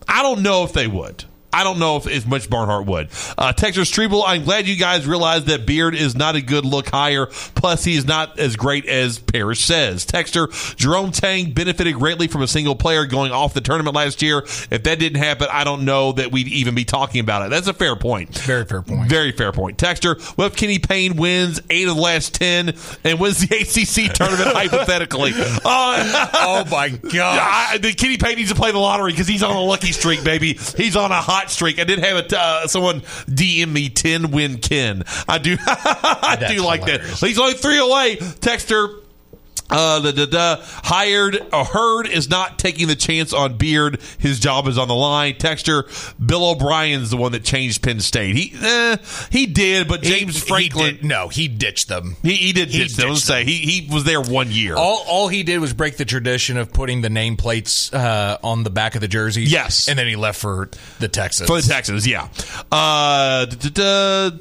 [0.07, 1.25] I don't know if they would.
[1.53, 3.09] I don't know if as much Barnhart would.
[3.37, 6.89] Uh, Texas Treble, I'm glad you guys realize that Beard is not a good look
[6.89, 7.27] hire.
[7.27, 10.05] Plus, he's not as great as Parrish says.
[10.05, 14.39] Texter, Jerome Tang benefited greatly from a single player going off the tournament last year.
[14.39, 17.49] If that didn't happen, I don't know that we'd even be talking about it.
[17.49, 18.37] That's a fair point.
[18.39, 19.09] Very fair point.
[19.09, 19.77] Very fair point.
[19.77, 23.55] Texter, what if Kenny Payne wins eight of the last 10 and wins the
[24.07, 25.31] ACC tournament hypothetically?
[25.35, 27.81] Uh, oh, my God.
[27.81, 30.53] The Kenny Payne needs to play the lottery because he's on a lucky streak, baby.
[30.77, 31.79] He's on a hot streak.
[31.79, 35.03] I did have a, uh, someone DM me 10 win Ken.
[35.27, 37.19] I do, I That's do like hilarious.
[37.19, 37.27] that.
[37.27, 38.17] He's only three away.
[38.17, 39.01] Texter,
[39.69, 43.99] uh, the, hired a herd is not taking the chance on Beard.
[44.19, 45.35] His job is on the line.
[45.37, 45.85] Texture
[46.23, 48.35] Bill O'Brien's the one that changed Penn State.
[48.35, 48.97] He eh,
[49.31, 50.95] he did, but James He- he Franklin.
[50.97, 52.17] did- no, he ditched them.
[52.21, 53.09] He, he did He ditch them.
[53.09, 54.75] ditched Say he he was there one year.
[54.75, 58.69] All, all he did was break the tradition of putting the nameplates uh, on the
[58.69, 59.51] back of the jerseys.
[59.51, 59.87] Yes.
[59.87, 61.49] and then he left for the Texans.
[61.49, 62.27] For the Texans, yeah.
[62.71, 64.37] Uh, da, da, da.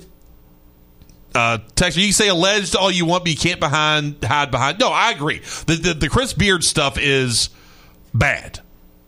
[1.35, 4.79] Uh, Texas, you can say alleged all you want, but you can't behind hide behind.
[4.79, 5.39] No, I agree.
[5.67, 7.51] The, the the Chris Beard stuff is
[8.15, 8.61] bad.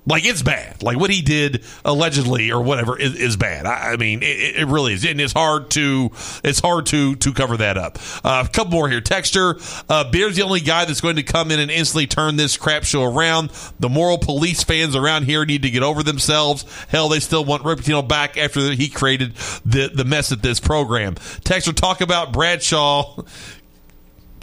[0.07, 0.83] Like it's bad.
[0.83, 3.65] Like what he did allegedly or whatever is, is bad.
[3.65, 6.11] I, I mean, it, it really is, and it's hard to
[6.43, 7.99] it's hard to to cover that up.
[8.23, 9.01] Uh, a couple more here.
[9.01, 9.57] Texture
[9.89, 12.85] uh, Beard's the only guy that's going to come in and instantly turn this crap
[12.85, 13.51] show around.
[13.81, 16.65] The moral police fans around here need to get over themselves.
[16.89, 21.15] Hell, they still want Ripatino back after he created the the mess at this program.
[21.45, 23.23] Texture talk about Bradshaw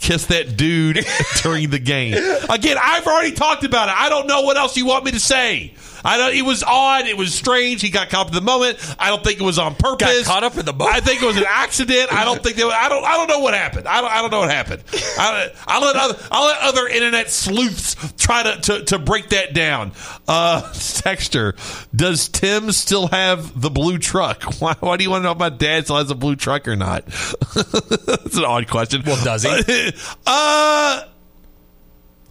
[0.02, 1.06] kiss that dude
[1.42, 2.14] during the game.
[2.50, 3.94] Again, I've already talked about it.
[3.96, 5.72] I don't know what else you want me to say.
[6.04, 7.06] I know it was odd.
[7.06, 7.82] It was strange.
[7.82, 8.78] He got caught up in the moment.
[8.98, 10.26] I don't think it was on purpose.
[10.26, 10.96] caught up in the moment.
[10.96, 12.12] I think it was an accident.
[12.12, 12.66] I don't think that.
[12.66, 13.04] I don't.
[13.04, 13.86] I don't know what happened.
[13.86, 14.10] I don't.
[14.10, 14.82] I don't know what happened.
[15.18, 16.18] I, I'll let other.
[16.30, 19.92] I'll let other internet sleuths try to to, to break that down.
[20.28, 21.54] Uh, Texter,
[21.94, 24.42] does Tim still have the blue truck?
[24.62, 26.68] Why, why do you want to know if my dad still has a blue truck
[26.68, 27.04] or not?
[27.54, 29.02] That's an odd question.
[29.04, 29.50] Well, does he?
[30.26, 31.04] uh,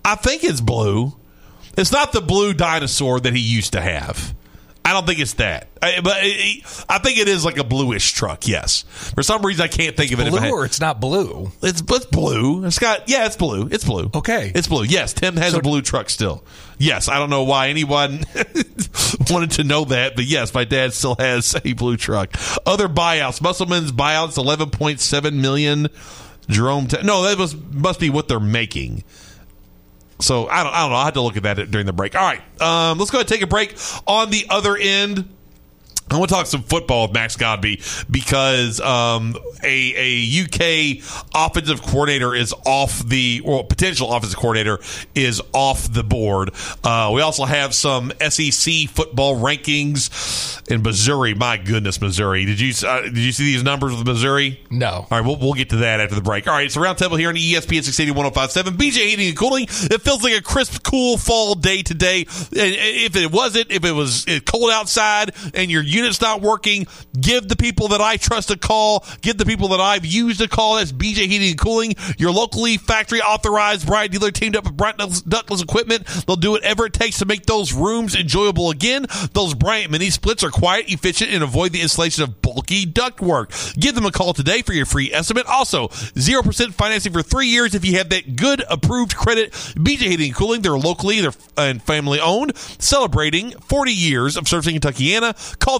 [0.05, 1.13] I think it's blue.
[1.77, 4.35] It's not the blue dinosaur that he used to have.
[4.83, 5.67] I don't think it's that.
[5.81, 8.47] I, but it, I think it is like a bluish truck.
[8.47, 8.81] Yes.
[9.15, 10.29] For some reason, I can't think of it.
[10.29, 11.51] Blue or it's not blue?
[11.61, 12.65] It's it's blue.
[12.65, 13.67] It's got yeah, it's blue.
[13.71, 14.09] It's blue.
[14.13, 14.83] Okay, it's blue.
[14.83, 16.43] Yes, Tim has a blue truck still.
[16.79, 18.23] Yes, I don't know why anyone
[19.29, 22.31] wanted to know that, but yes, my dad still has a blue truck.
[22.65, 25.89] Other buyouts, Musselman's buyouts, eleven point seven million.
[26.49, 29.03] Jerome, Te- no, that was must be what they're making.
[30.21, 30.95] So I don't, I don't know.
[30.97, 32.15] I had to look at that during the break.
[32.15, 33.75] All right, um, let's go ahead and take a break.
[34.07, 35.29] On the other end.
[36.09, 41.81] I want to talk some football with Max Godby because um, a, a UK offensive
[41.81, 44.79] coordinator is off the, or potential offensive coordinator
[45.15, 46.51] is off the board.
[46.83, 51.33] Uh, we also have some SEC football rankings in Missouri.
[51.33, 52.45] My goodness, Missouri!
[52.45, 54.59] Did you uh, did you see these numbers with Missouri?
[54.69, 54.87] No.
[54.87, 56.47] All right, we'll, we'll get to that after the break.
[56.47, 58.73] All right, it's a round table here on ESPN 680 1057.
[58.77, 59.63] BJ Heating and Cooling.
[59.63, 62.25] It feels like a crisp, cool fall day today.
[62.51, 66.87] If it wasn't, if it was cold outside and your unit's not working,
[67.19, 69.05] give the people that I trust a call.
[69.21, 70.75] Give the people that I've used a call.
[70.75, 74.97] That's BJ Heating and Cooling, your locally factory authorized Bryant dealer teamed up with Bryant
[75.27, 76.05] Ductless- Equipment.
[76.25, 79.05] They'll do whatever it takes to make those rooms enjoyable again.
[79.33, 83.77] Those Bryant mini splits are quiet, efficient, and avoid the installation of bulky ductwork.
[83.79, 85.45] Give them a call today for your free estimate.
[85.45, 89.51] Also, 0% financing for three years if you have that good approved credit.
[89.51, 94.79] BJ Heating and Cooling, they're locally they're and family owned, celebrating 40 years of servicing
[94.79, 95.59] Kentuckiana.
[95.59, 95.79] Call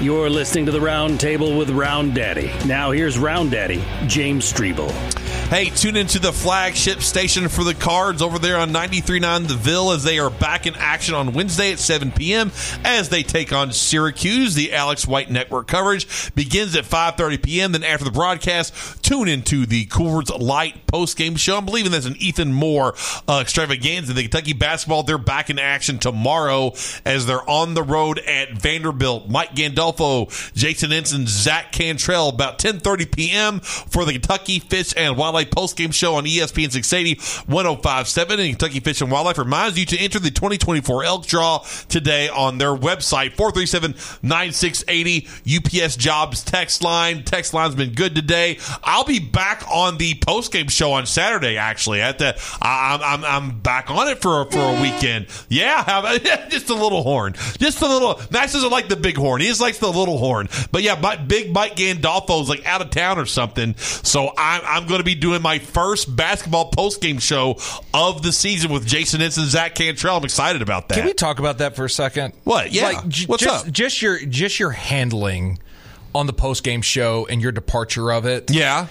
[0.00, 2.52] You're listening to the Round Table with Round Daddy.
[2.66, 4.92] Now here's Round Daddy, James Streble.
[5.48, 9.92] Hey, tune into the flagship station for the Cards over there on 93.9 The Ville
[9.92, 12.52] as they are back in action on Wednesday at 7 p.m.
[12.84, 14.54] as they take on Syracuse.
[14.54, 17.72] The Alex White Network coverage begins at 5.30 p.m.
[17.72, 21.56] Then after the broadcast, tune into the Coors Light post-game show.
[21.56, 22.94] I'm believing that's an Ethan Moore
[23.26, 24.12] uh, extravaganza.
[24.12, 26.74] The Kentucky basketball, they're back in action tomorrow
[27.06, 29.30] as they're on the road at Vanderbilt.
[29.30, 33.60] Mike Gandolfo, Jason Ensign, Zach Cantrell about 10.30 p.m.
[33.60, 37.20] for the Kentucky Fish and Wildlife post-game show on ESPN 680
[37.52, 38.40] 1057.
[38.40, 42.58] And Kentucky Fish and Wildlife reminds you to enter the 2024 elk draw today on
[42.58, 47.24] their website, 437-9680 UPS Jobs text line.
[47.24, 48.58] Text line's been good today.
[48.82, 52.00] I'll be back on the post-game show on Saturday, actually.
[52.00, 55.26] At the, I, I'm, I'm, I'm back on it for, for a weekend.
[55.48, 57.34] Yeah, have- just a little horn.
[57.58, 58.20] Just a little.
[58.30, 59.40] Max doesn't like the big horn.
[59.40, 60.48] He just likes the little horn.
[60.70, 63.74] But yeah, my, big Mike Gandolfo's like out of town or something.
[63.76, 67.58] So I'm, I'm going to be doing my first basketball post-game show
[67.94, 70.16] of the season with Jason Ensign and Zach Cantrell.
[70.16, 70.96] I'm excited about that.
[70.96, 72.34] Can we talk about that for a second?
[72.44, 72.72] What?
[72.72, 72.88] Yeah.
[72.88, 73.72] Like, j- What's just, up?
[73.72, 75.58] Just your just your handling
[76.14, 78.50] on the post game show and your departure of it.
[78.50, 78.88] Yeah.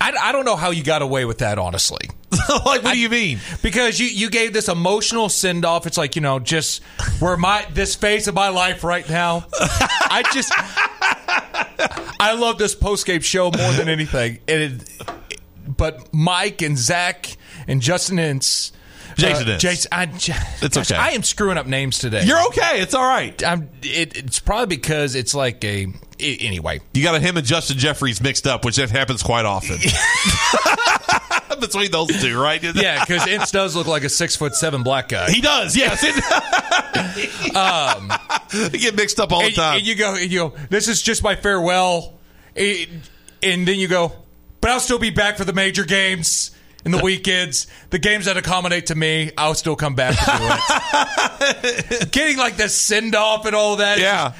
[0.00, 2.10] I, I don't know how you got away with that, honestly.
[2.48, 3.38] like, what do you mean?
[3.62, 5.86] Because you, you gave this emotional send off.
[5.86, 6.82] It's like you know, just
[7.20, 9.46] where my this phase of my life right now.
[9.60, 10.52] I just
[12.20, 14.38] I love this post game show more than anything.
[14.48, 15.00] And it,
[15.66, 18.72] but Mike and Zach and Justin Ince.
[19.16, 21.00] Jason uh, Jason, I, It's gosh, okay.
[21.00, 22.24] I am screwing up names today.
[22.24, 22.80] You're okay.
[22.80, 23.40] It's all right.
[23.44, 23.68] I'm.
[23.82, 25.86] It, it's probably because it's like a.
[26.18, 29.78] anyway, You got him and Justin Jeffries mixed up, which that happens quite often.
[31.60, 32.62] between those two, right?
[32.74, 35.30] yeah, because Ince does look like a six foot seven black guy.
[35.30, 36.02] He does, yes.
[37.56, 38.12] um,
[38.70, 39.78] they get mixed up all the time.
[39.78, 42.14] And you go, and you go, this is just my farewell.
[42.56, 43.02] And,
[43.42, 44.12] and then you go,
[44.60, 46.50] but I'll still be back for the major games
[46.84, 47.66] and the weekends.
[47.90, 52.12] The games that accommodate to me, I'll still come back to do it.
[52.12, 53.98] Getting like the send off and all that.
[53.98, 54.32] Yeah.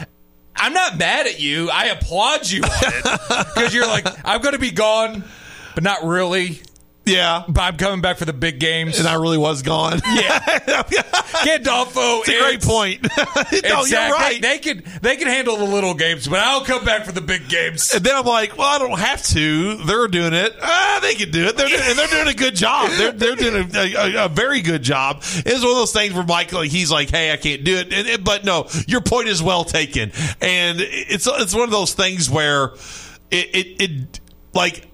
[0.57, 1.69] I'm not mad at you.
[1.71, 3.21] I applaud you on it.
[3.55, 5.25] Because you're like, I'm going to be gone,
[5.75, 6.61] but not really.
[7.07, 7.45] Yeah.
[7.49, 8.99] But I'm coming back for the big games.
[8.99, 10.01] And I really was gone.
[10.07, 10.39] Yeah.
[11.45, 12.21] Gandolfo.
[12.21, 13.03] It's a great point.
[13.17, 13.91] no, exactly.
[13.91, 14.41] you're right.
[14.41, 17.49] They can they can handle the little games, but I'll come back for the big
[17.49, 17.93] games.
[17.95, 19.77] And then I'm like, well, I don't have to.
[19.85, 20.55] They're doing it.
[20.63, 21.57] Ah, they can do it.
[21.57, 22.91] They're doing, and they're doing a good job.
[22.93, 25.19] They're they're doing a, a, a very good job.
[25.23, 27.93] It's one of those things where Michael like, he's like, hey, I can't do it.
[27.93, 30.13] And, and- but no, your point is well taken.
[30.41, 32.73] And it's it's one of those things where
[33.31, 34.21] it it, it
[34.55, 34.89] like.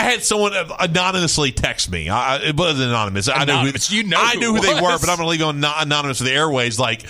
[0.00, 2.08] I had someone anonymously text me.
[2.08, 3.28] I, it wasn't anonymous.
[3.28, 5.26] I know who You know I knew who it they were, but I'm going to
[5.26, 6.78] leave it on anonymous for the airways.
[6.78, 7.02] Like,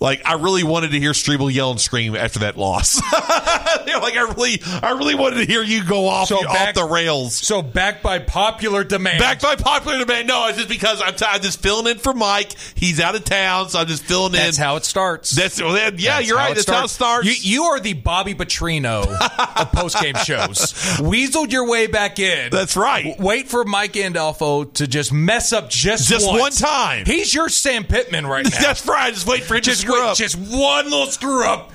[0.00, 3.00] like I really wanted to hear Streble yell and scream after that loss.
[3.86, 6.74] You know, like I really, I really wanted to hear you go off, So off
[6.74, 7.34] the rails.
[7.34, 9.18] So back by popular demand.
[9.18, 10.28] Back by popular demand.
[10.28, 12.52] No, it's just because I'm, t- I'm just filling in for Mike.
[12.74, 14.40] He's out of town, so I'm just filling in.
[14.40, 15.30] That's how it starts.
[15.30, 15.90] That's well, yeah.
[16.16, 16.50] That's you're right.
[16.52, 17.26] it That's how it starts.
[17.26, 20.72] You, you are the Bobby Petrino of post game shows.
[20.98, 22.50] Weaseled your way back in.
[22.50, 23.04] That's right.
[23.04, 26.40] W- Wait for Mike Andolfo to just mess up just Just once.
[26.40, 27.06] one time.
[27.06, 28.50] He's your Sam Pittman right now.
[28.60, 29.14] That's right.
[29.14, 30.16] Just wait for to just screw wait, up.
[30.16, 31.72] just one little screw up.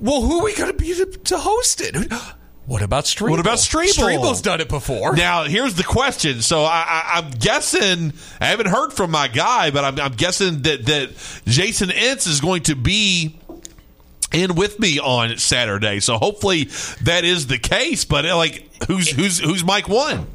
[0.00, 2.12] Well, who are we going to be to, host it?
[2.66, 3.30] What about Streble?
[3.30, 3.88] What about Streble?
[3.88, 5.16] Streble's done it before.
[5.16, 6.42] Now, here's the question.
[6.42, 10.62] So I, I, I'm guessing I haven't heard from my guy, but I'm, I'm guessing
[10.62, 13.38] that that Jason Ince is going to be
[14.32, 16.00] in with me on Saturday.
[16.00, 16.64] So hopefully
[17.04, 18.04] that is the case.
[18.04, 20.26] But like, who's who's who's Mike one?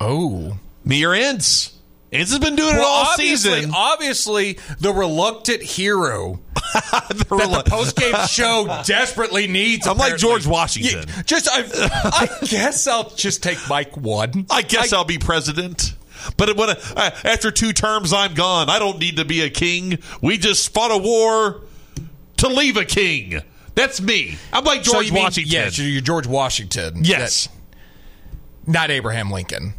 [0.00, 1.76] Oh, me or Ince?
[2.12, 3.70] Ince has been doing it all obviously, season.
[3.74, 9.86] obviously, the reluctant hero that the post game show desperately needs.
[9.86, 10.16] I'm like.
[10.16, 11.04] George Washington.
[11.08, 14.46] Yeah, just, I, I guess I'll just take Mike one.
[14.50, 15.94] I guess I, will be president.
[16.36, 16.74] But when uh,
[17.24, 18.68] after two terms, I'm gone.
[18.68, 19.98] I don't need to be a king.
[20.20, 21.62] We just fought a war
[22.38, 23.40] to leave a king.
[23.76, 24.36] That's me.
[24.52, 25.52] I'm like So George mean- Washington.
[25.52, 27.04] yes, you're George Washington.
[27.04, 27.46] Yes.
[27.46, 27.52] That-
[28.66, 29.74] not Abraham Lincoln.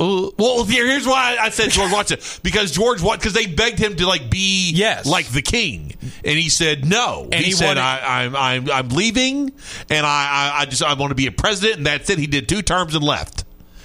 [0.00, 3.96] Uh, well, here's why I said George Washington because George what because they begged him
[3.96, 5.06] to like be Yes.
[5.06, 7.24] like the king, and he said no.
[7.24, 9.52] And he, he said wanted- I, I'm I'm I'm leaving,
[9.90, 12.18] and I, I I just I want to be a president, and that's it.
[12.18, 13.44] He did two terms and left.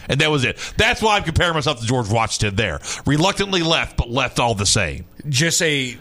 [0.10, 0.58] And that was it.
[0.78, 2.82] That's why I'm comparing myself to George Washington there.
[3.06, 5.06] Reluctantly left, but left all the same.
[5.30, 5.98] Just a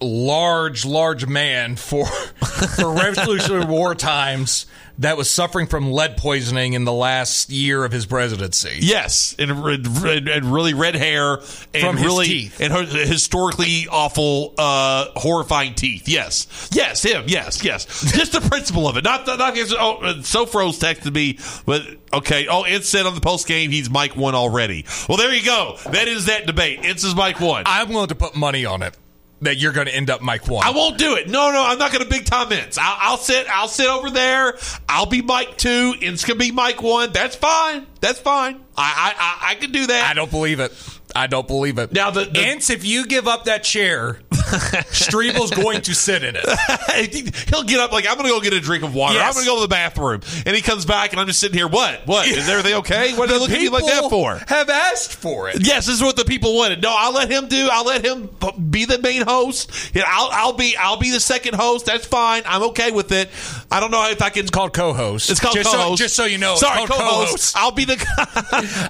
[0.00, 2.04] large, large man for
[2.76, 4.66] for Revolutionary War times
[4.98, 8.78] that was suffering from lead poisoning in the last year of his presidency.
[8.80, 11.34] Yes, and, and, and really red hair
[11.74, 12.60] and From his really teeth.
[12.60, 16.08] and historically awful, uh, horrifying teeth.
[16.08, 17.24] Yes, yes, him.
[17.26, 17.86] Yes, yes.
[18.12, 19.04] Just the principle of it.
[19.04, 22.46] Not the, not his, oh, Sofro's texted me, but okay.
[22.48, 24.84] Oh, Ince said on the post game he's Mike one already.
[25.08, 25.76] Well, there you go.
[25.90, 26.84] That is that debate.
[26.84, 27.64] Ince is Mike one.
[27.66, 28.96] I'm willing to put money on it
[29.42, 30.64] that you're going to end up Mike one.
[30.66, 31.28] I won't do it.
[31.28, 32.78] No, no, I'm not going to big time Ince.
[32.78, 33.46] I'll, I'll sit.
[33.50, 34.56] I'll sit over there.
[34.88, 35.94] I'll be Mike two.
[36.00, 37.12] It's going to be Mike one.
[37.12, 37.86] That's fine.
[38.00, 38.60] That's fine.
[38.76, 40.10] I I I, I can do that.
[40.10, 40.72] I don't believe it.
[41.16, 41.92] I don't believe it.
[41.92, 46.36] Now the, the Ince, if you give up that chair, Streble's going to sit in
[46.36, 46.44] it.
[47.48, 49.14] He'll get up like I'm going to go get a drink of water.
[49.14, 49.28] Yes.
[49.28, 51.56] I'm going to go to the bathroom, and he comes back, and I'm just sitting
[51.56, 51.68] here.
[51.68, 52.06] What?
[52.06, 53.14] What is everything okay?
[53.16, 54.36] What are they looking at me like that for?
[54.48, 55.66] Have asked for it.
[55.66, 56.82] Yes, this is what the people wanted.
[56.82, 57.68] No, I'll let him do.
[57.70, 58.28] I'll let him
[58.70, 59.70] be the main host.
[59.96, 61.86] I'll, I'll be I'll be the second host.
[61.86, 62.42] That's fine.
[62.46, 63.30] I'm okay with it.
[63.70, 64.42] I don't know if I can.
[64.42, 65.30] It's called co-host.
[65.30, 66.00] It's called Just co-host.
[66.02, 66.98] just so you know, Sorry, co-host.
[66.98, 67.56] co-host.
[67.56, 67.94] I'll be the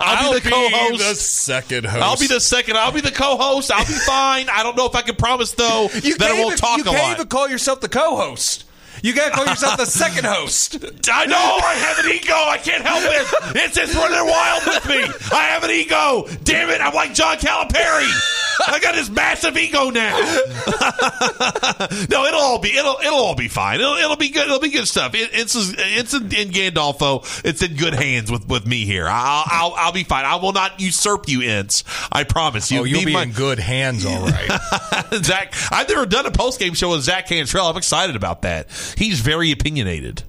[0.00, 0.98] I'll, be the co-host.
[0.98, 2.02] the second host.
[2.02, 2.76] I'll be the second.
[2.76, 3.70] I'll be the co-host.
[3.72, 4.48] I'll be fine.
[4.48, 6.84] I don't know if I can promise though You that I won't even- talk you
[6.84, 8.64] a can't even call yourself the co-host.
[9.04, 10.82] You got to call yourself the second host.
[11.12, 12.32] I know I have an ego.
[12.32, 13.54] I can't help it.
[13.62, 15.04] It's just running wild with me.
[15.30, 16.26] I have an ego.
[16.42, 16.80] Damn it!
[16.80, 18.08] I'm like John Calipari.
[18.66, 20.16] I got this massive ego now.
[22.08, 23.80] no, it'll all be it'll it'll all be fine.
[23.80, 24.46] It'll, it'll be good.
[24.46, 25.14] It'll be good stuff.
[25.14, 27.44] It, it's it's in, in Gandolfo.
[27.44, 29.06] It's in good hands with, with me here.
[29.06, 30.24] I'll, I'll I'll be fine.
[30.24, 31.84] I will not usurp you, Ince.
[32.10, 32.80] I promise you.
[32.80, 34.50] Oh, you'll Me, be my- in good hands, all right.
[35.24, 37.66] Zach, I've never done a post game show with Zach Cantrell.
[37.66, 38.68] I'm excited about that.
[38.96, 40.22] He's very opinionated.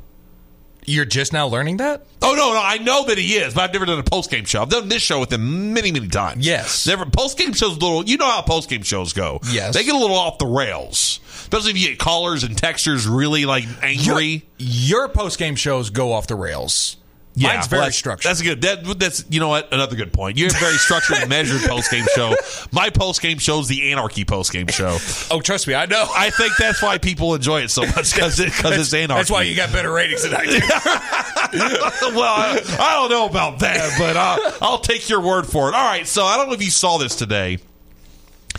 [0.87, 2.05] You're just now learning that?
[2.21, 4.45] Oh no, no, I know that he is, but I've never done a post game
[4.45, 4.61] show.
[4.61, 6.45] I've done this show with him many, many times.
[6.45, 6.85] Yes.
[6.85, 7.71] never post game shows.
[7.77, 9.39] A little, you know how post game shows go.
[9.49, 9.73] Yes.
[9.73, 13.45] they get a little off the rails, especially if you get callers and texters really
[13.45, 14.45] like angry.
[14.57, 16.97] Your, your post game shows go off the rails.
[17.37, 18.29] Yeah, Mine's very well, that's- structured.
[18.29, 18.61] That's good.
[18.61, 20.37] That, that's you know what another good point.
[20.37, 22.33] You have a very structured and measured post game show.
[22.71, 24.97] My post game show is the anarchy post game show.
[25.29, 26.07] Oh, trust me, I know.
[26.15, 29.19] I think that's why people enjoy it so much because it, 'cause it's anarchy.
[29.19, 30.59] That's why you got better ratings than I do.
[32.15, 35.75] well, I, I don't know about that, but I'll, I'll take your word for it.
[35.75, 37.59] All right, so I don't know if you saw this today.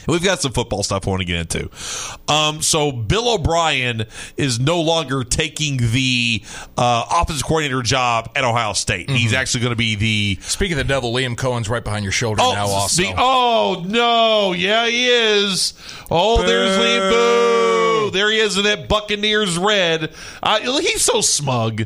[0.07, 1.71] We've got some football stuff I want to get into.
[2.29, 4.05] Um, so Bill O'Brien
[4.37, 6.43] is no longer taking the
[6.77, 9.11] uh, offensive coordinator job at Ohio State.
[9.11, 10.39] He's actually going to be the.
[10.43, 12.67] Speaking of the devil, Liam Coen's right behind your shoulder Oh, now.
[12.67, 14.53] Also, oh no!
[14.53, 15.75] Yeah, he is.
[16.11, 18.11] Oh, there's Liam Boo.
[18.13, 20.13] There he is in that Buccaneers red.
[20.43, 21.85] Uh, he's so smug.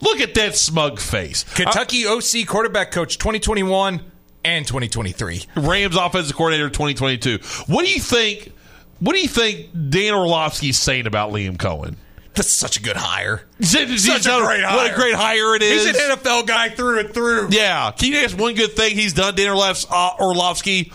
[0.00, 1.44] Look at that smug face.
[1.54, 4.00] Kentucky OC quarterback coach 2021
[4.48, 5.44] and 2023.
[5.56, 7.38] Rams offensive coordinator 2022.
[7.72, 8.52] What do you think?
[9.00, 11.96] What do you think Dan Orlovsky's saying about Liam Coen?
[12.34, 13.42] That's such a good hire.
[13.60, 14.76] Such Such a great hire.
[14.76, 15.86] What a great hire it is.
[15.86, 17.48] He's an NFL guy through and through.
[17.50, 17.90] Yeah.
[17.90, 20.92] Can you ask one good thing he's done, Dan uh, Orlovsky?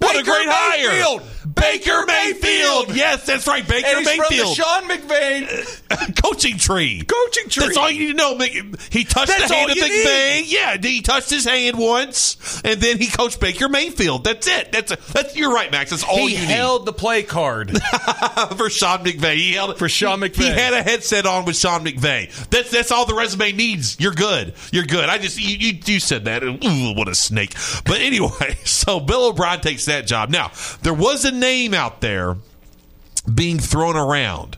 [0.00, 1.20] What a Baker great Mayfield.
[1.22, 1.30] hire.
[1.46, 2.94] Baker Mayfield.
[2.96, 3.66] Yes, that's right.
[3.66, 4.28] Baker And he's Mayfield.
[4.28, 4.88] from the Sean
[6.08, 7.02] McVay coaching tree.
[7.02, 7.64] coaching tree.
[7.66, 8.38] That's all you need to know.
[8.90, 10.42] He touched That's the hand of McVay.
[10.46, 14.24] Yeah, he touched his hand once, and then he coached Baker Mayfield.
[14.24, 14.72] That's it.
[14.72, 15.36] That's that's.
[15.36, 15.90] You're right, Max.
[15.90, 17.70] That's all he you held the play card.
[18.56, 19.34] for Sean McVay.
[19.36, 20.36] He held For Sean McVay.
[20.36, 22.30] He had a headset on with Sean McVay.
[22.48, 23.98] That's that's all the resume needs.
[24.00, 24.54] You're good.
[24.72, 25.08] You're good.
[25.08, 26.42] I just you you, you said that.
[26.42, 27.54] Ooh, what a snake.
[27.84, 30.30] But anyway, so Bill O'Brien takes that job.
[30.30, 30.50] Now
[30.82, 32.36] there was a name out there
[33.32, 34.56] being thrown around.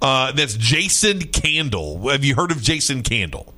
[0.00, 2.08] Uh, that's Jason Candle.
[2.08, 3.52] Have you heard of Jason Candle?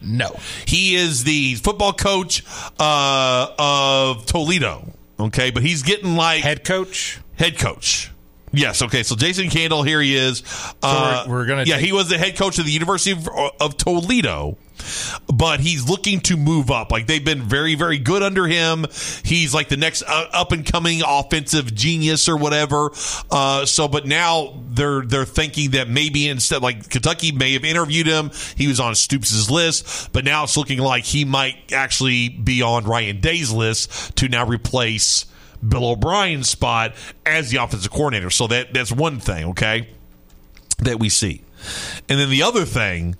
[0.00, 0.38] No.
[0.64, 2.44] He is the football coach
[2.78, 4.92] uh, of Toledo.
[5.18, 7.18] Okay, but he's getting like Head coach.
[7.36, 8.12] head coach.
[8.52, 8.80] Yes.
[8.80, 9.02] Okay.
[9.02, 10.42] So Jason Candle, here he is.
[10.82, 13.28] Uh, we're- we're gonna Yeah, take- he was the head coach of the University of,
[13.60, 14.56] of Toledo,
[15.32, 16.90] but he's looking to move up.
[16.90, 18.86] Like they've been very, very good under him.
[19.24, 22.90] He's like the next uh, up and coming offensive genius or whatever.
[23.30, 28.06] Uh, so, but now they're they're thinking that maybe instead, like Kentucky may have interviewed
[28.06, 28.30] him.
[28.56, 32.84] He was on Stoops' list, but now it's looking like he might actually be on
[32.84, 35.26] Ryan Day's list to now replace.
[35.66, 36.94] Bill O'Brien's spot
[37.26, 38.30] as the offensive coordinator.
[38.30, 39.88] So that that's one thing, okay,
[40.78, 41.42] that we see.
[42.08, 43.16] And then the other thing,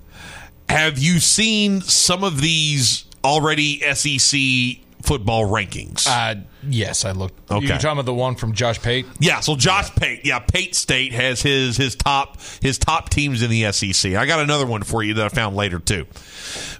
[0.69, 6.07] have you seen some of these already SEC football rankings?
[6.07, 6.35] Uh,
[6.67, 7.51] yes, I looked.
[7.51, 7.67] Okay.
[7.67, 9.05] You're talking about the one from Josh Pate?
[9.19, 13.49] Yeah, so Josh Pate, yeah, Pate State has his his top his top teams in
[13.49, 14.13] the SEC.
[14.13, 16.05] I got another one for you that I found later too.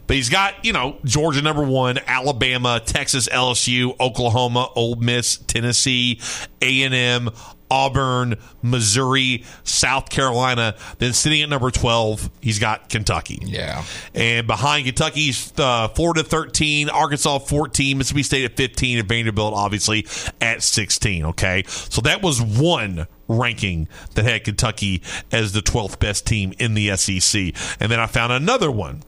[0.08, 6.20] But he's got, you know, Georgia number 1, Alabama, Texas, LSU, Oklahoma, Ole Miss, Tennessee,
[6.64, 7.30] A&M,
[7.72, 10.76] Auburn, Missouri, South Carolina.
[10.98, 13.40] Then sitting at number 12, he's got Kentucky.
[13.44, 13.84] Yeah.
[14.16, 19.69] And behind Kentucky's uh, Florida 13, Arkansas 14, Mississippi State at 15, and Vanderbilt obviously
[20.42, 21.26] at 16.
[21.26, 21.64] Okay.
[21.68, 25.02] So that was one ranking that had Kentucky
[25.32, 27.54] as the 12th best team in the SEC.
[27.80, 29.04] And then I found another one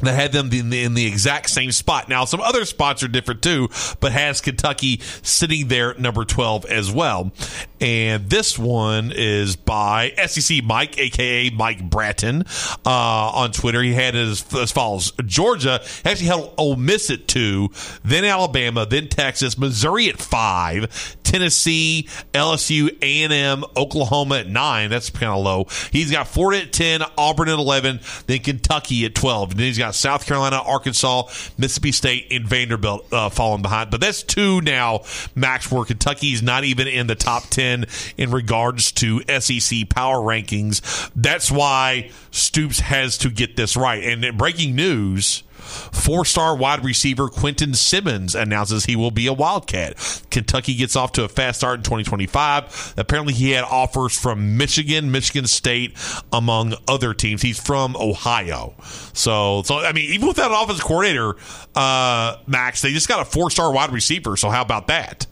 [0.00, 2.08] that had them in the, in the exact same spot.
[2.08, 3.68] Now, some other spots are different too,
[4.00, 7.32] but has Kentucky sitting there number 12 as well.
[7.80, 12.44] And this one is by SEC Mike, aka Mike Bratton,
[12.84, 13.82] uh, on Twitter.
[13.82, 17.70] He had it as, as follows Georgia actually held Ole Miss at two,
[18.04, 24.90] then Alabama, then Texas, Missouri at five, Tennessee, LSU, A&M, Oklahoma at nine.
[24.90, 25.66] That's kind of low.
[25.92, 29.52] He's got Florida at 10, Auburn at 11, then Kentucky at 12.
[29.52, 31.24] And then he's got South Carolina, Arkansas,
[31.58, 33.90] Mississippi State, and Vanderbilt uh, following behind.
[33.90, 35.02] But that's two now,
[35.34, 37.86] Max, where Kentucky's not even in the top 10
[38.16, 41.10] in regards to SEC power rankings.
[41.14, 44.02] That's why Stoops has to get this right.
[44.02, 50.24] And breaking news, Four star wide receiver Quentin Simmons announces he will be a Wildcat.
[50.30, 52.94] Kentucky gets off to a fast start in 2025.
[52.96, 55.96] Apparently, he had offers from Michigan, Michigan State,
[56.32, 57.42] among other teams.
[57.42, 58.74] He's from Ohio.
[59.12, 61.36] So, so I mean, even without an offensive coordinator,
[61.74, 64.36] uh, Max, they just got a four star wide receiver.
[64.36, 65.26] So, how about that?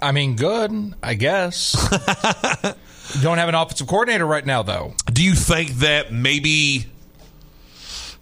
[0.00, 1.74] I mean, good, I guess.
[3.14, 4.94] you Don't have an offensive coordinator right now, though.
[5.10, 6.86] Do you think that maybe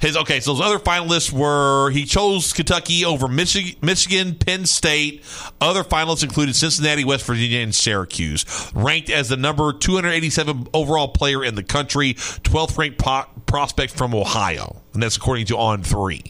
[0.01, 0.40] his okay?
[0.40, 5.22] So his other finalists were he chose Kentucky over Michigan, Michigan, Penn State.
[5.61, 8.45] Other finalists included Cincinnati, West Virginia, and Syracuse.
[8.74, 14.14] Ranked as the number 287 overall player in the country, 12th ranked po- prospect from
[14.14, 16.22] Ohio, and that's according to On Three.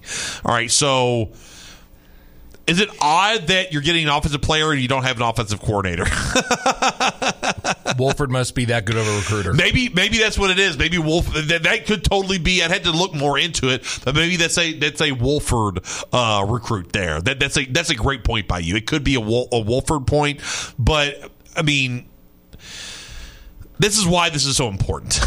[0.44, 1.32] All right, so.
[2.66, 5.60] Is it odd that you're getting an offensive player and you don't have an offensive
[5.60, 6.06] coordinator?
[7.98, 9.52] Wolford must be that good of a recruiter.
[9.52, 10.78] Maybe maybe that's what it is.
[10.78, 12.62] Maybe Wolf that, that could totally be.
[12.62, 15.80] I'd had to look more into it, but maybe that's a that's a Wolford
[16.12, 17.20] uh, recruit there.
[17.20, 18.76] That that's a that's a great point by you.
[18.76, 20.40] It could be a, Wol- a Wolford point,
[20.78, 22.08] but I mean,
[23.78, 25.12] this is why this is so important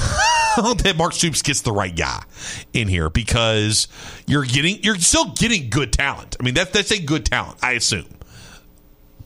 [0.58, 2.24] that Mark Stoops gets the right guy
[2.74, 3.88] in here because
[4.26, 6.36] you're getting you're still getting good talent.
[6.40, 8.08] I mean that's that's a good talent, I assume.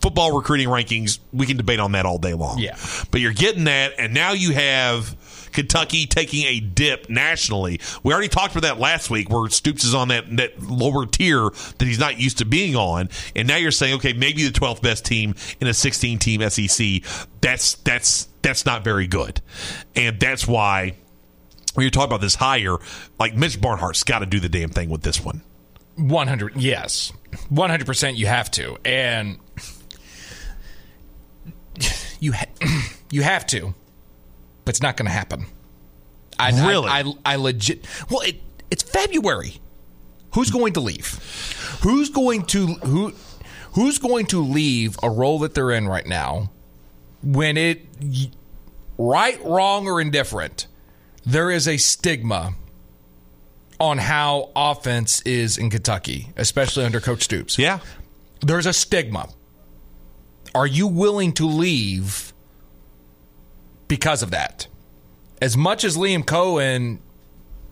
[0.01, 2.57] Football recruiting rankings, we can debate on that all day long.
[2.59, 2.75] Yeah.
[3.11, 5.15] But you're getting that, and now you have
[5.51, 7.79] Kentucky taking a dip nationally.
[8.03, 11.49] We already talked about that last week where Stoops is on that, that lower tier
[11.77, 13.09] that he's not used to being on.
[13.35, 17.03] And now you're saying, okay, maybe the 12th best team in a 16 team SEC.
[17.41, 19.41] That's that's that's not very good.
[19.95, 20.95] And that's why
[21.73, 22.77] when you're talking about this higher,
[23.19, 25.41] like Mitch Barnhart's got to do the damn thing with this one.
[25.97, 27.11] 100 yes
[27.51, 29.37] 100% you have to and
[32.19, 32.45] you ha-
[33.11, 33.73] you have to
[34.65, 35.45] but it's not going to happen
[36.39, 36.89] I, Really?
[36.89, 39.59] I, I, I legit well it, it's February
[40.33, 43.13] who's going to leave who's going to who
[43.73, 46.51] who's going to leave a role that they're in right now
[47.23, 47.85] when it
[48.97, 50.67] right wrong or indifferent
[51.25, 52.53] there is a stigma
[53.79, 57.57] on how offense is in Kentucky, especially under Coach Stoops.
[57.57, 57.79] Yeah.
[58.41, 59.29] There's a stigma.
[60.53, 62.33] Are you willing to leave
[63.87, 64.67] because of that?
[65.41, 66.99] As much as Liam Coen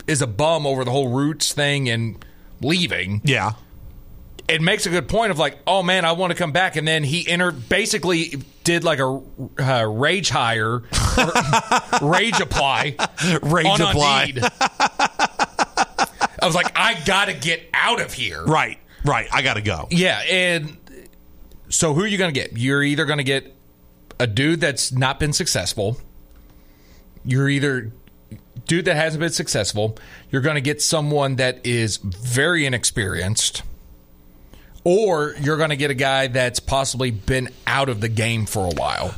[0.08, 2.24] is a bum over the whole roots thing and
[2.62, 3.22] leaving.
[3.24, 3.54] Yeah.
[4.48, 6.88] It makes a good point of like, oh man, I want to come back, and
[6.88, 9.22] then he entered, basically did like a
[9.60, 10.80] uh, rage hire,
[12.02, 12.96] rage apply,
[13.44, 14.24] Rage on apply.
[14.24, 14.44] Indeed.
[16.42, 18.44] I was like, I gotta get out of here.
[18.44, 19.28] Right, right.
[19.32, 19.88] I got to go.
[19.92, 20.78] Yeah, and
[21.70, 22.58] so who are you going to get?
[22.58, 23.56] You're either going to get
[24.20, 25.98] a dude that's not been successful.
[27.24, 27.92] You're either
[28.66, 29.98] dude that hasn't been successful.
[30.32, 33.64] You're going to get someone that is very inexperienced.
[34.84, 38.66] Or you're going to get a guy that's possibly been out of the game for
[38.66, 39.14] a while.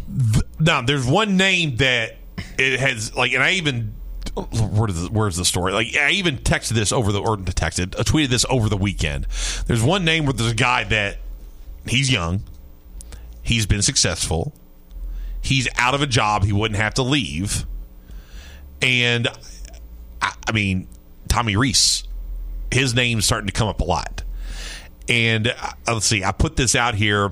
[0.60, 2.18] Now, there's one name that
[2.58, 3.94] it has like, and I even
[4.34, 5.74] where does the, where's the story?
[5.74, 9.28] Like, I even texted this over the or texted, I tweeted this over the weekend.
[9.68, 11.18] There's one name where there's a guy that
[11.88, 12.44] he's young,
[13.42, 14.54] he's been successful,
[15.42, 17.66] he's out of a job he wouldn't have to leave,
[18.82, 19.28] and
[20.22, 20.88] I, I mean
[21.28, 22.04] Tommy Rees,
[22.72, 24.24] his name's starting to come up a lot.
[25.10, 27.32] And uh, let's see, I put this out here.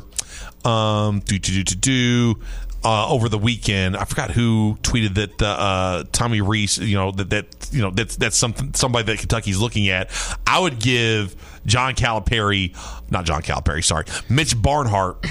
[0.65, 2.39] Um, do do do do do.
[2.81, 6.77] Uh, over the weekend, I forgot who tweeted that uh, Tommy Rees.
[6.77, 10.09] You know that that you know that's that's something somebody that Kentucky's looking at.
[10.47, 12.73] I would give John Calipari,
[13.11, 15.25] not John Calipari, sorry, Mitch Barnhart,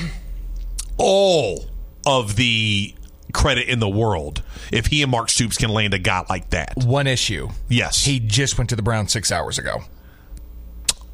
[0.98, 1.64] all
[2.04, 2.94] of the
[3.32, 4.42] credit in the world
[4.72, 6.74] if he and Mark Stoops can land a guy like that.
[6.84, 7.48] One issue.
[7.68, 8.04] Yes.
[8.04, 9.82] He just went to the Browns six hours ago.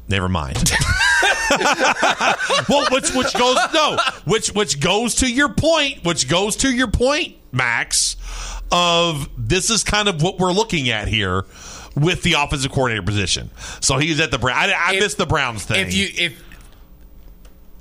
[0.07, 0.71] Never mind.
[2.69, 6.89] well, which which goes no, which which goes to your point, which goes to your
[6.91, 8.15] point, Max,
[8.71, 11.45] of this is kind of what we're looking at here
[11.95, 13.49] with the offensive coordinator position.
[13.81, 14.57] So he's at the Brown.
[14.57, 15.87] I, I missed the Browns thing.
[15.87, 16.43] If you if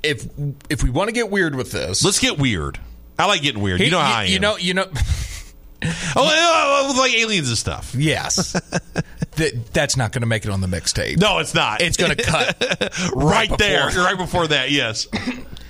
[0.02, 0.26] if
[0.70, 2.78] if we want to get weird with this, let's get weird.
[3.18, 3.80] I like getting weird.
[3.80, 4.30] you know how I am.
[4.30, 4.86] You know, you know.
[6.16, 7.94] Oh, like aliens and stuff.
[7.96, 8.52] Yes.
[9.36, 11.18] that, that's not going to make it on the mixtape.
[11.18, 11.80] No, it's not.
[11.80, 12.56] It's going to cut
[13.14, 13.56] right, before.
[13.58, 14.70] there, right before that.
[14.70, 15.06] Yes.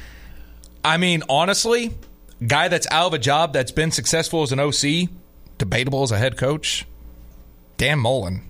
[0.85, 1.95] I mean, honestly,
[2.47, 5.09] guy that's out of a job that's been successful as an OC,
[5.59, 6.87] debatable as a head coach,
[7.77, 8.43] Dan Mullen.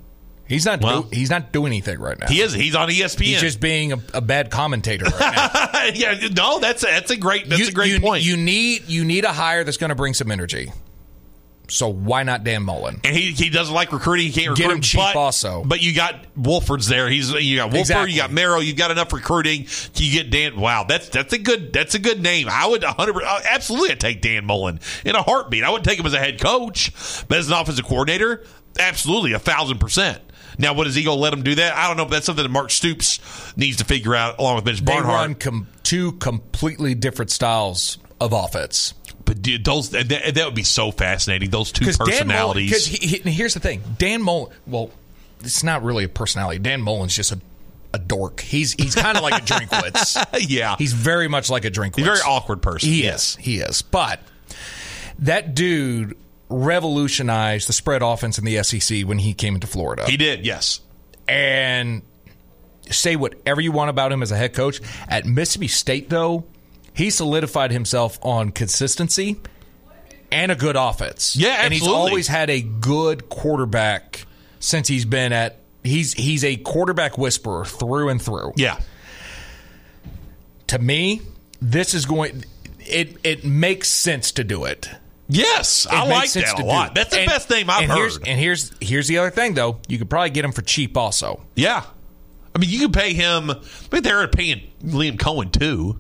[0.47, 0.83] He's not.
[0.83, 2.27] Well, do, he's not doing anything right now.
[2.27, 2.53] He is.
[2.53, 3.23] He's on ESPN.
[3.23, 5.85] He's just being a, a bad commentator right now.
[5.95, 6.29] yeah.
[6.37, 7.49] No, that's a, that's a great.
[7.49, 8.23] That's you, a great you, point.
[8.23, 10.71] You need you need a hire that's going to bring some energy.
[11.69, 13.01] So why not Dan Mullen?
[13.05, 14.27] And he, he doesn't like recruiting.
[14.27, 14.77] He can't Get recruit.
[14.77, 15.63] him cheap but, also.
[15.65, 17.09] But you got Wolford's there.
[17.09, 17.81] He's you got Wolford.
[17.81, 18.13] Exactly.
[18.13, 18.61] You got Marrow.
[18.61, 19.67] You've got enough recruiting.
[19.95, 20.61] You get Dan.
[20.61, 22.49] Wow, that's that's a good that's a good name.
[22.51, 25.65] I would 100 uh, absolutely I'd take Dan Mullen in a heartbeat.
[25.65, 26.93] I wouldn't take him as a head coach,
[27.29, 28.45] but as an offensive coordinator,
[28.79, 30.21] absolutely a thousand percent.
[30.59, 31.75] Now, what is he going to let him do that?
[31.75, 32.05] I don't know.
[32.05, 33.19] But that's something that Mark Stoops
[33.57, 35.15] needs to figure out along with Mitch They Barnhart.
[35.15, 38.95] run com- two completely different styles of offense.
[39.25, 41.51] But those that, that would be so fascinating.
[41.51, 42.71] Those two personalities.
[42.71, 44.53] Because he, he, here's the thing, Dan Mullen.
[44.67, 44.91] Well,
[45.41, 46.59] it's not really a personality.
[46.59, 47.41] Dan Mullen's just a,
[47.93, 48.41] a dork.
[48.41, 50.49] He's he's kind of like a Drinkwitz.
[50.49, 51.97] yeah, he's very much like a Drinkwitz.
[51.97, 52.89] He's a very awkward person.
[52.89, 53.31] He yes.
[53.31, 53.45] is.
[53.45, 53.83] He is.
[53.83, 54.21] But
[55.21, 56.17] that dude
[56.49, 60.05] revolutionized the spread offense in the SEC when he came into Florida.
[60.07, 60.45] He did.
[60.45, 60.81] Yes.
[61.27, 62.03] And
[62.91, 66.45] say whatever you want about him as a head coach at Mississippi State, though
[66.95, 69.37] he solidified himself on consistency
[70.33, 71.37] and a good offense.
[71.37, 74.27] Yeah, and he's always had a good quarterback
[74.61, 75.59] since he's been at.
[75.83, 78.53] He's he's a quarterback whisperer through and through.
[78.57, 78.81] Yeah.
[80.69, 81.21] To me,
[81.61, 82.45] this is going.
[82.81, 84.89] It it makes sense to do it.
[85.29, 86.95] Yes, It I like that a lot.
[86.95, 87.99] That's the And- best name I've and heard.
[87.99, 89.79] Here's, and here's here's the other thing, though.
[89.89, 91.41] You could probably get him for cheap, also.
[91.55, 91.83] Yeah.
[92.55, 93.51] I mean, you can pay him.
[93.51, 93.55] I
[93.91, 95.99] mean, they're paying Liam Coen too.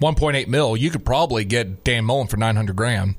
[0.00, 0.76] One point eight mil.
[0.76, 3.14] You could probably get Dan Mullen for nine hundred grand.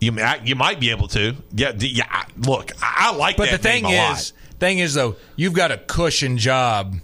[0.00, 1.36] You you might be able to.
[1.52, 1.72] Yeah.
[1.78, 2.24] Yeah.
[2.36, 4.18] Look, I, I like But that the thing name a lot.
[4.18, 6.96] is, thing is though, you've got a cushion job.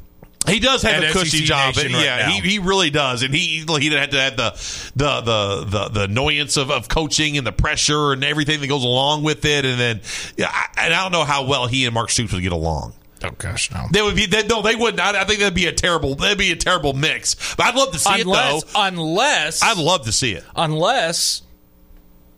[0.46, 2.30] He does have a cushy job, but right yeah, now.
[2.30, 4.50] he, he really does, and he he didn't to have the
[4.96, 8.82] the the the, the annoyance of, of coaching and the pressure and everything that goes
[8.82, 10.00] along with it, and then
[10.36, 12.92] yeah, I, and I don't know how well he and Mark Stoops would get along.
[13.24, 13.86] Oh gosh, no.
[13.90, 15.00] They would be they, no, they wouldn't.
[15.00, 17.54] I, I think that'd be a terrible that'd be a terrible mix.
[17.56, 18.80] But I'd love to see unless, it though.
[18.86, 20.44] unless I'd love to see it.
[20.56, 21.42] unless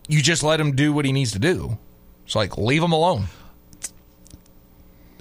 [0.08, 1.78] you just let him do what he needs to do.
[2.26, 3.24] It's like leave him alone.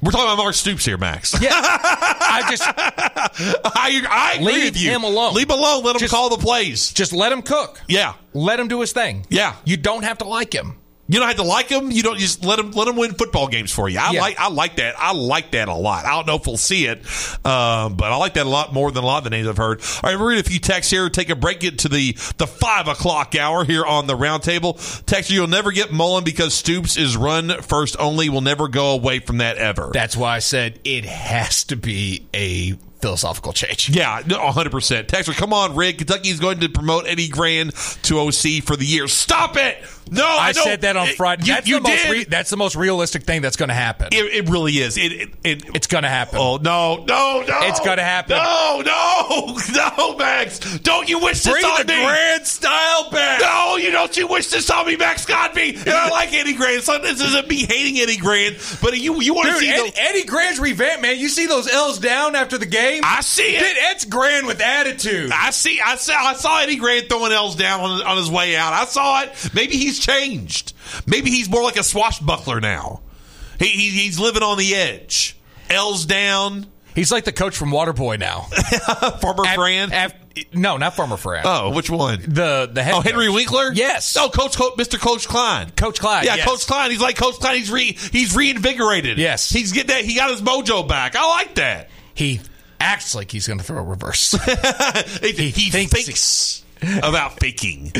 [0.01, 1.33] We're talking about Mark Stoops here, Max.
[1.41, 4.89] Yeah, I just I, I agree leave with you.
[4.91, 5.33] him alone.
[5.33, 5.83] Leave him alone.
[5.85, 6.91] Let him Just- call the plays.
[6.91, 7.81] Just let him cook.
[7.87, 9.25] Yeah, Let him do his thing.
[9.29, 9.55] yeah.
[9.63, 10.75] You don't have to like him.
[11.05, 11.91] You don't have to like them.
[11.91, 13.99] You don't just let them let him win football games for you.
[13.99, 14.21] I Yeah.
[14.21, 14.95] like I like that.
[14.97, 16.05] I like that a lot.
[16.05, 16.99] I don't know if we'll see it,
[17.45, 19.57] um, but I like that a lot more than a lot of the names I've
[19.57, 19.81] heard.
[19.81, 21.09] All right, we're read a few texts here.
[21.09, 21.59] Take a break.
[21.59, 24.75] Get to the the five o'clock hour here on the roundtable.
[25.03, 28.29] Texter, you'll never get Mullen because Stoops is run first only.
[28.29, 29.89] Will never go away from that ever.
[29.93, 33.89] That's why I said it has to be a philosophical change.
[33.89, 35.07] Yeah, no, 100%.
[35.07, 35.97] Texter, come on, Rick.
[35.97, 37.71] Kentucky is going to promote Eddie Gran
[38.03, 39.09] to OC for the year.
[39.09, 39.77] Stop it!
[40.11, 41.43] No, I, I, said that on it- Friday.
[41.45, 42.11] You, that's you the most did.
[42.11, 44.09] re- that's the most realistic thing that's going to happen.
[44.11, 44.97] it, it really is.
[44.97, 46.39] It, it, it, it's going to happen.
[46.39, 47.59] Oh no, no, no!
[47.63, 48.35] It's gonna happen.
[48.37, 49.57] No, no,
[49.97, 50.59] no, Max!
[50.79, 52.03] Don't you wish this Bring on the me?
[52.03, 53.39] grand style back.
[53.41, 54.15] No, you don't.
[54.15, 55.75] You wish this on me, Max Godby.
[55.75, 56.81] And I like Eddie Gran.
[56.81, 60.01] So this isn't me hating Eddie Gran, but you you want to see Eddie, the.
[60.01, 61.17] Eddie Gran's revamp, man.
[61.17, 63.01] You see those L's down after the game?
[63.05, 63.59] I see it.
[63.59, 65.31] Dude, it's Grand with attitude.
[65.33, 65.79] I see.
[65.83, 66.13] I saw.
[66.13, 68.73] I saw Eddie Gran throwing L's down on, on his way out.
[68.73, 69.49] I saw it.
[69.53, 70.73] Maybe he's changed.
[71.05, 73.01] Maybe he's more like a swashbuckler now.
[73.59, 75.37] He, he he's living on the edge.
[75.69, 76.67] L's down.
[76.95, 78.41] He's like the coach from Waterboy now.
[79.21, 79.91] Farmer Af- Fran.
[79.93, 80.13] af-
[80.53, 81.43] no, not Farmer Fran.
[81.45, 82.19] oh, which one?
[82.27, 83.35] The the head Oh, Henry coach.
[83.35, 83.71] Winkler.
[83.73, 84.15] Yes.
[84.17, 84.99] Oh, Coach, Coach Mr.
[84.99, 85.69] Coach Klein.
[85.71, 86.25] Coach Klein.
[86.25, 86.47] Yeah, yes.
[86.47, 86.89] Coach Klein.
[86.91, 87.57] He's like Coach Klein.
[87.57, 89.17] He's re, he's reinvigorated.
[89.19, 89.49] Yes.
[89.49, 90.05] he's getting that.
[90.05, 91.15] He got his mojo back.
[91.15, 91.89] I like that.
[92.15, 92.41] He
[92.79, 94.31] acts like he's going to throw a reverse.
[95.21, 96.62] he he thinks thinks,
[97.01, 97.91] about faking.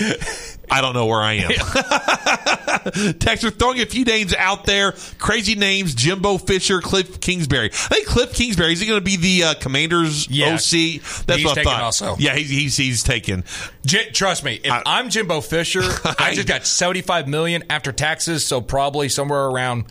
[0.70, 1.52] I don't know where I am.
[3.20, 4.94] Texter throwing a few names out there.
[5.20, 7.68] Crazy names: Jimbo Fisher, Cliff Kingsbury.
[7.68, 10.54] I think Cliff Kingsbury is he going to be the uh, Commander's Yeah.
[10.56, 10.56] OC?
[10.58, 11.82] That's He's what I taken thought.
[11.82, 12.16] also.
[12.18, 13.44] Yeah, he's he's, he's taken.
[13.86, 15.82] J- trust me, if I, am Jimbo Fisher,
[16.20, 19.86] I just got 75 million after taxes, so probably somewhere around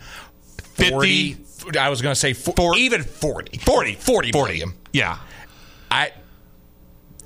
[0.75, 1.37] 40.
[1.79, 3.57] I was going to say four, even 40.
[3.59, 3.95] 40.
[3.95, 4.31] 40 40.
[4.59, 4.73] million.
[4.91, 5.17] Yeah.
[5.89, 6.11] I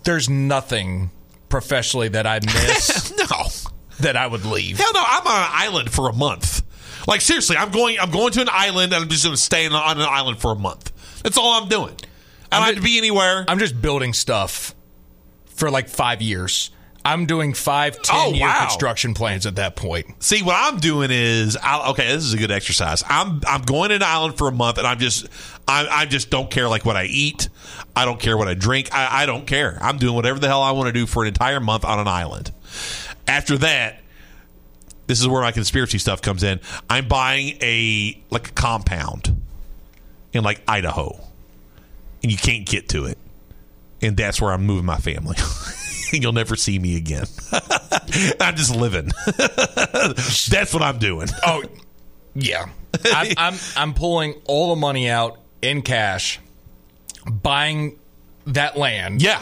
[0.03, 1.09] there's nothing
[1.57, 3.47] professionally that I miss no.
[4.01, 4.77] that I would leave.
[4.77, 6.61] Hell no, I'm on an island for a month.
[7.07, 7.97] Like seriously, I'm going.
[7.99, 10.51] I'm going to an island, and I'm just going to stay on an island for
[10.51, 10.91] a month.
[11.23, 11.95] That's all I'm doing.
[12.51, 13.43] I don't have to be anywhere.
[13.47, 14.75] I'm just building stuff
[15.47, 16.69] for like 5 years.
[17.07, 18.65] I'm doing five, oh, ten Oh, year wow.
[18.67, 20.21] construction plans at that point.
[20.21, 23.01] See, what I'm doing is, I, okay, this is a good exercise.
[23.07, 25.27] I'm I'm going to an island for a month, and I'm just,
[25.67, 27.47] I, I just don't care like what I eat.
[27.95, 28.93] I don't care what I drink.
[28.93, 29.77] I, I don't care.
[29.81, 32.07] I'm doing whatever the hell I want to do for an entire month on an
[32.07, 32.51] island.
[33.27, 34.01] After that,
[35.07, 36.59] this is where my conspiracy stuff comes in.
[36.89, 39.41] I'm buying a like a compound
[40.33, 41.17] in like Idaho,
[42.21, 43.17] and you can't get to it,
[44.01, 45.37] and that's where I'm moving my family.
[46.11, 47.25] you'll never see me again.
[48.39, 49.11] I'm just living.
[49.25, 51.27] That's what I'm doing.
[51.45, 51.63] Oh,
[52.35, 52.67] yeah.
[53.05, 56.39] I'm, I'm I'm pulling all the money out in cash,
[57.25, 57.97] buying
[58.45, 59.21] that land.
[59.21, 59.41] Yeah.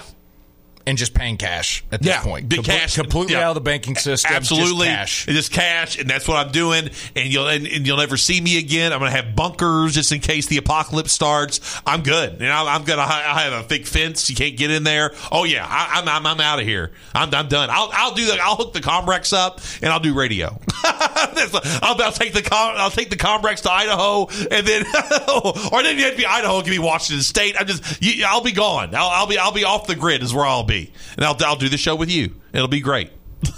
[0.88, 2.48] And just paying cash at this Yeah, point.
[2.48, 2.94] big Comple- cash.
[2.96, 3.46] Completely Yeah.
[3.46, 4.32] out of the banking system.
[4.34, 5.26] Absolutely, Just cash.
[5.26, 6.92] Just cash, and that's what I'm doing.
[7.16, 8.94] And you'll and, and you'll never see me again.
[8.94, 11.60] I'm gonna have bunkers just in case the apocalypse starts.
[11.88, 14.30] I'm good, and I'm, I'm gonna I have a thick fence.
[14.30, 15.14] You can't get in there.
[15.32, 16.92] Oh yeah, I, I'm I'm, I'm out of here.
[17.16, 17.70] I'm, I'm done.
[17.72, 20.60] I'll I'll do the I'll hook the Comrex up and I'll do radio.
[20.84, 24.86] I'll, I'll take the Com, I'll take the Comrex to Idaho, and then
[25.72, 26.60] or then you have to be Idaho.
[26.60, 27.56] It can be Washington State.
[27.60, 28.94] I'm just you, I'll be gone.
[28.94, 30.75] I'll, I'll be I'll be off the grid is where I'll be,
[31.16, 32.36] and I'll I'll do the show with you.
[32.54, 33.12] It'll be great.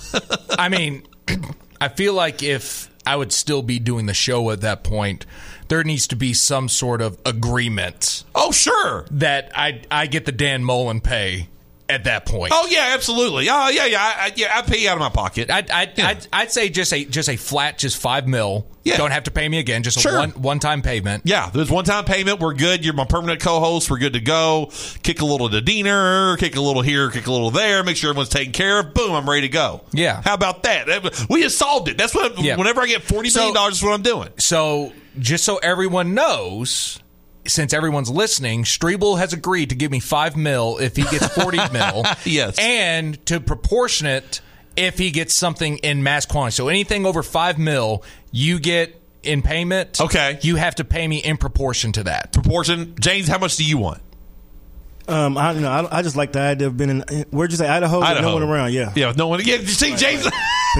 [0.57, 1.03] I mean,
[1.81, 5.25] I feel like if I would still be doing the show at that point,
[5.67, 8.23] there needs to be some sort of agreement.
[8.35, 9.05] Oh, sure.
[9.11, 11.49] That I I get the Dan Mullen pay
[11.89, 12.51] at that point.
[12.55, 13.47] Oh yeah, absolutely.
[13.49, 14.51] Oh yeah, yeah, I, I, yeah.
[14.57, 15.49] I pay you out of my pocket.
[15.49, 18.67] I'd, I'd, I'd, I'd say just a just a flat, just five mil.
[18.83, 18.95] Yeah.
[18.97, 19.83] Don't have to pay me again.
[19.83, 20.15] Just Sure.
[20.15, 21.23] a one one time payment.
[21.25, 22.39] Yeah, there's one time payment.
[22.39, 22.85] We're good.
[22.85, 23.89] You're my permanent co-host.
[23.91, 24.71] We're good to go.
[25.03, 26.37] Kick a little to dinner.
[26.37, 27.09] Kick a little here.
[27.09, 27.83] Kick a little there.
[27.83, 28.93] Make sure everyone's taken care of.
[28.93, 29.81] Boom, I'm ready to go.
[29.91, 30.21] Yeah.
[30.23, 31.27] How about that?
[31.29, 31.97] We just solved it.
[31.97, 32.41] That's what.
[32.41, 32.55] Yeah.
[32.55, 34.29] Whenever I get forty million dollars, is what I'm doing.
[34.37, 36.99] So just so everyone knows,
[37.47, 41.57] since everyone's listening, Streble has agreed to give me five mil if he gets forty
[41.71, 42.03] mil.
[42.25, 42.57] Yes.
[42.59, 44.41] and to proportionate
[44.75, 46.55] if he gets something in mass quantity.
[46.55, 49.99] So anything over five mil, you get in payment.
[49.99, 50.39] Okay.
[50.41, 52.31] you have to pay me in proportion to that.
[52.33, 53.27] Proportion, James.
[53.27, 54.01] How much do you want?
[55.07, 55.69] Um, I you know.
[55.71, 57.25] I, I just like the idea of being in.
[57.31, 57.99] Where'd you say Idaho?
[57.99, 58.27] With Idaho.
[58.27, 58.73] No one around.
[58.73, 58.91] Yeah.
[58.95, 59.39] Yeah, no one.
[59.43, 60.27] Yeah, you see, James.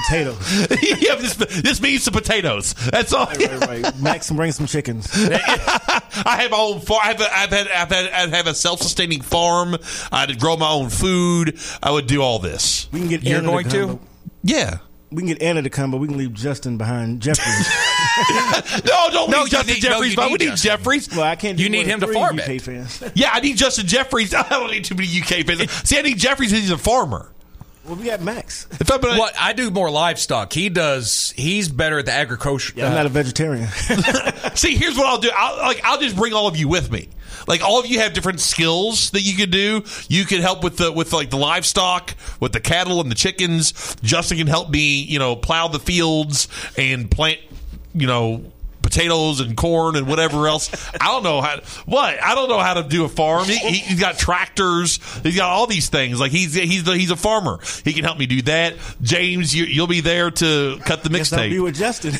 [0.08, 0.68] Potatoes.
[1.02, 2.76] yeah, this, this means some potatoes.
[2.92, 3.26] That's all.
[3.26, 4.00] right, right.
[4.00, 5.08] Max, bring some chickens.
[5.12, 7.02] I have my own farm.
[7.04, 9.76] I've, I've had, I've had, I have a self-sustaining farm.
[10.12, 11.58] I would grow my own food.
[11.82, 12.88] I would do all this.
[12.92, 13.86] We can get You're Anna going to?
[13.88, 14.00] come,
[14.44, 14.80] Yeah.
[15.10, 17.46] We can get Anna to come, but we can leave Justin behind Jeffrey.
[18.86, 20.70] No, don't No, need Justin need- Jeffries, you but we need need Justin.
[20.72, 21.10] Jeffries.
[21.12, 21.58] well, I can't.
[21.58, 22.62] Do You need him to farm UK it.
[22.62, 23.04] Fans.
[23.16, 24.34] Yeah, I need Justin Jeffries.
[24.34, 25.72] I don't need too many UK fans.
[25.88, 26.52] See, I need Jeffries.
[26.52, 27.32] 'cause He's a farmer.
[27.86, 28.68] Well, we got Max.
[28.82, 30.52] If I'm What I do more livestock.
[30.52, 31.34] He does.
[31.38, 32.74] He's better at the agriculture.
[32.76, 33.68] Yeah, I'm not a vegetarian.
[34.56, 35.32] See, here's what I'll do.
[35.34, 37.08] I'll, like, I'll just bring all of you with me.
[37.48, 39.86] Like, all of you have different skills that you could do.
[40.10, 43.96] You could help with the with like the livestock, with the cattle and the chickens.
[44.04, 47.40] Justin can help me, you know, plow the fields and plant,
[48.00, 48.52] you know.
[48.80, 50.70] Potatoes and corn and whatever else.
[50.94, 51.60] I don't know how.
[51.86, 53.44] What I don't know how to do a farm.
[53.44, 55.00] He, he, he's got tractors.
[55.24, 56.22] He's got all these things.
[56.22, 57.60] Like he's he's the, he's a farmer.
[57.84, 58.76] He can help me do that.
[59.02, 61.64] James, you, you'll be there to cut the Guess I'll be mixtape.
[61.64, 62.14] with Justin.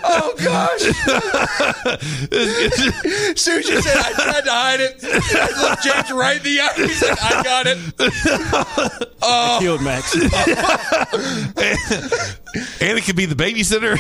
[0.09, 0.81] Oh gosh!
[3.37, 5.01] Susan said I tried to hide it.
[5.03, 6.73] I looked James right in the eye.
[6.77, 7.79] He said, I got it.
[7.99, 9.59] I oh.
[9.61, 10.15] killed Max.
[12.81, 13.97] and it could be the babysitter.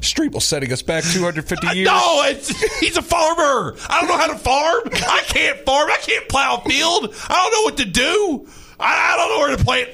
[0.00, 1.86] Streble setting us back 250 years.
[1.86, 3.76] No, it's, he's a farmer.
[3.88, 4.82] I don't know how to farm.
[4.92, 5.88] I can't farm.
[5.90, 7.14] I can't plow a field.
[7.28, 8.48] I don't know what to do.
[8.78, 9.90] I, I don't know where to plant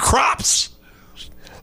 [0.00, 0.70] crops.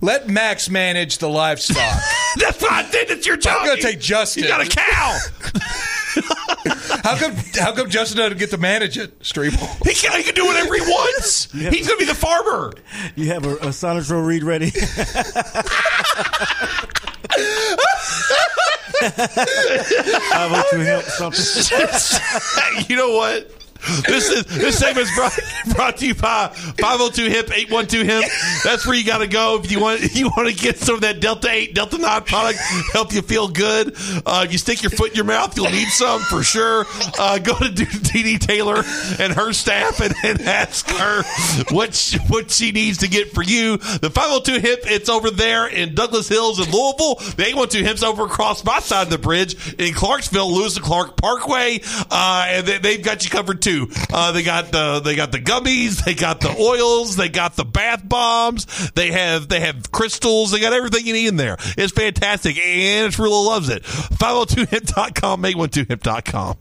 [0.03, 1.77] Let Max manage the livestock.
[2.35, 3.09] That's what I did.
[3.09, 3.59] It's your job.
[3.61, 4.43] I'm gonna take Justin.
[4.43, 5.17] You got a cow.
[7.03, 7.33] How come?
[7.53, 9.87] How come Justin doesn't get to manage it, Streble?
[9.87, 11.49] He can, he can do whatever he wants.
[11.53, 12.73] He's going to be the farmer.
[13.15, 14.71] You have a, a Sonotro read ready.
[20.35, 22.85] I vote to help something.
[22.89, 23.62] you know what?
[24.07, 25.37] This is this segment's brought,
[25.75, 28.25] brought to you by 502 Hemp 812 Hemp.
[28.63, 31.01] That's where you got to go if you want you want to get some of
[31.01, 32.59] that Delta 8 Delta 9 product
[32.93, 33.95] help you feel good.
[34.25, 36.85] Uh, you stick your foot in your mouth, you'll need some for sure.
[37.19, 38.83] Uh, go to DD Taylor
[39.19, 41.23] and her staff and, and ask her
[41.71, 43.77] what she, what she needs to get for you.
[43.77, 47.15] The 502 Hemp it's over there in Douglas Hills in Louisville.
[47.15, 51.17] The 812 Hemps over across my side of the bridge in Clarksville, Lewis and Clark
[51.17, 51.81] Parkway,
[52.11, 53.72] uh, and they, they've got you covered too.
[54.13, 57.65] Uh, they got the they got the gummies, they got the oils, they got the
[57.65, 61.57] bath bombs, they have they have crystals, they got everything you need in there.
[61.77, 63.83] It's fantastic, and really loves it.
[63.83, 66.57] 502hemp.com, make12hip.com.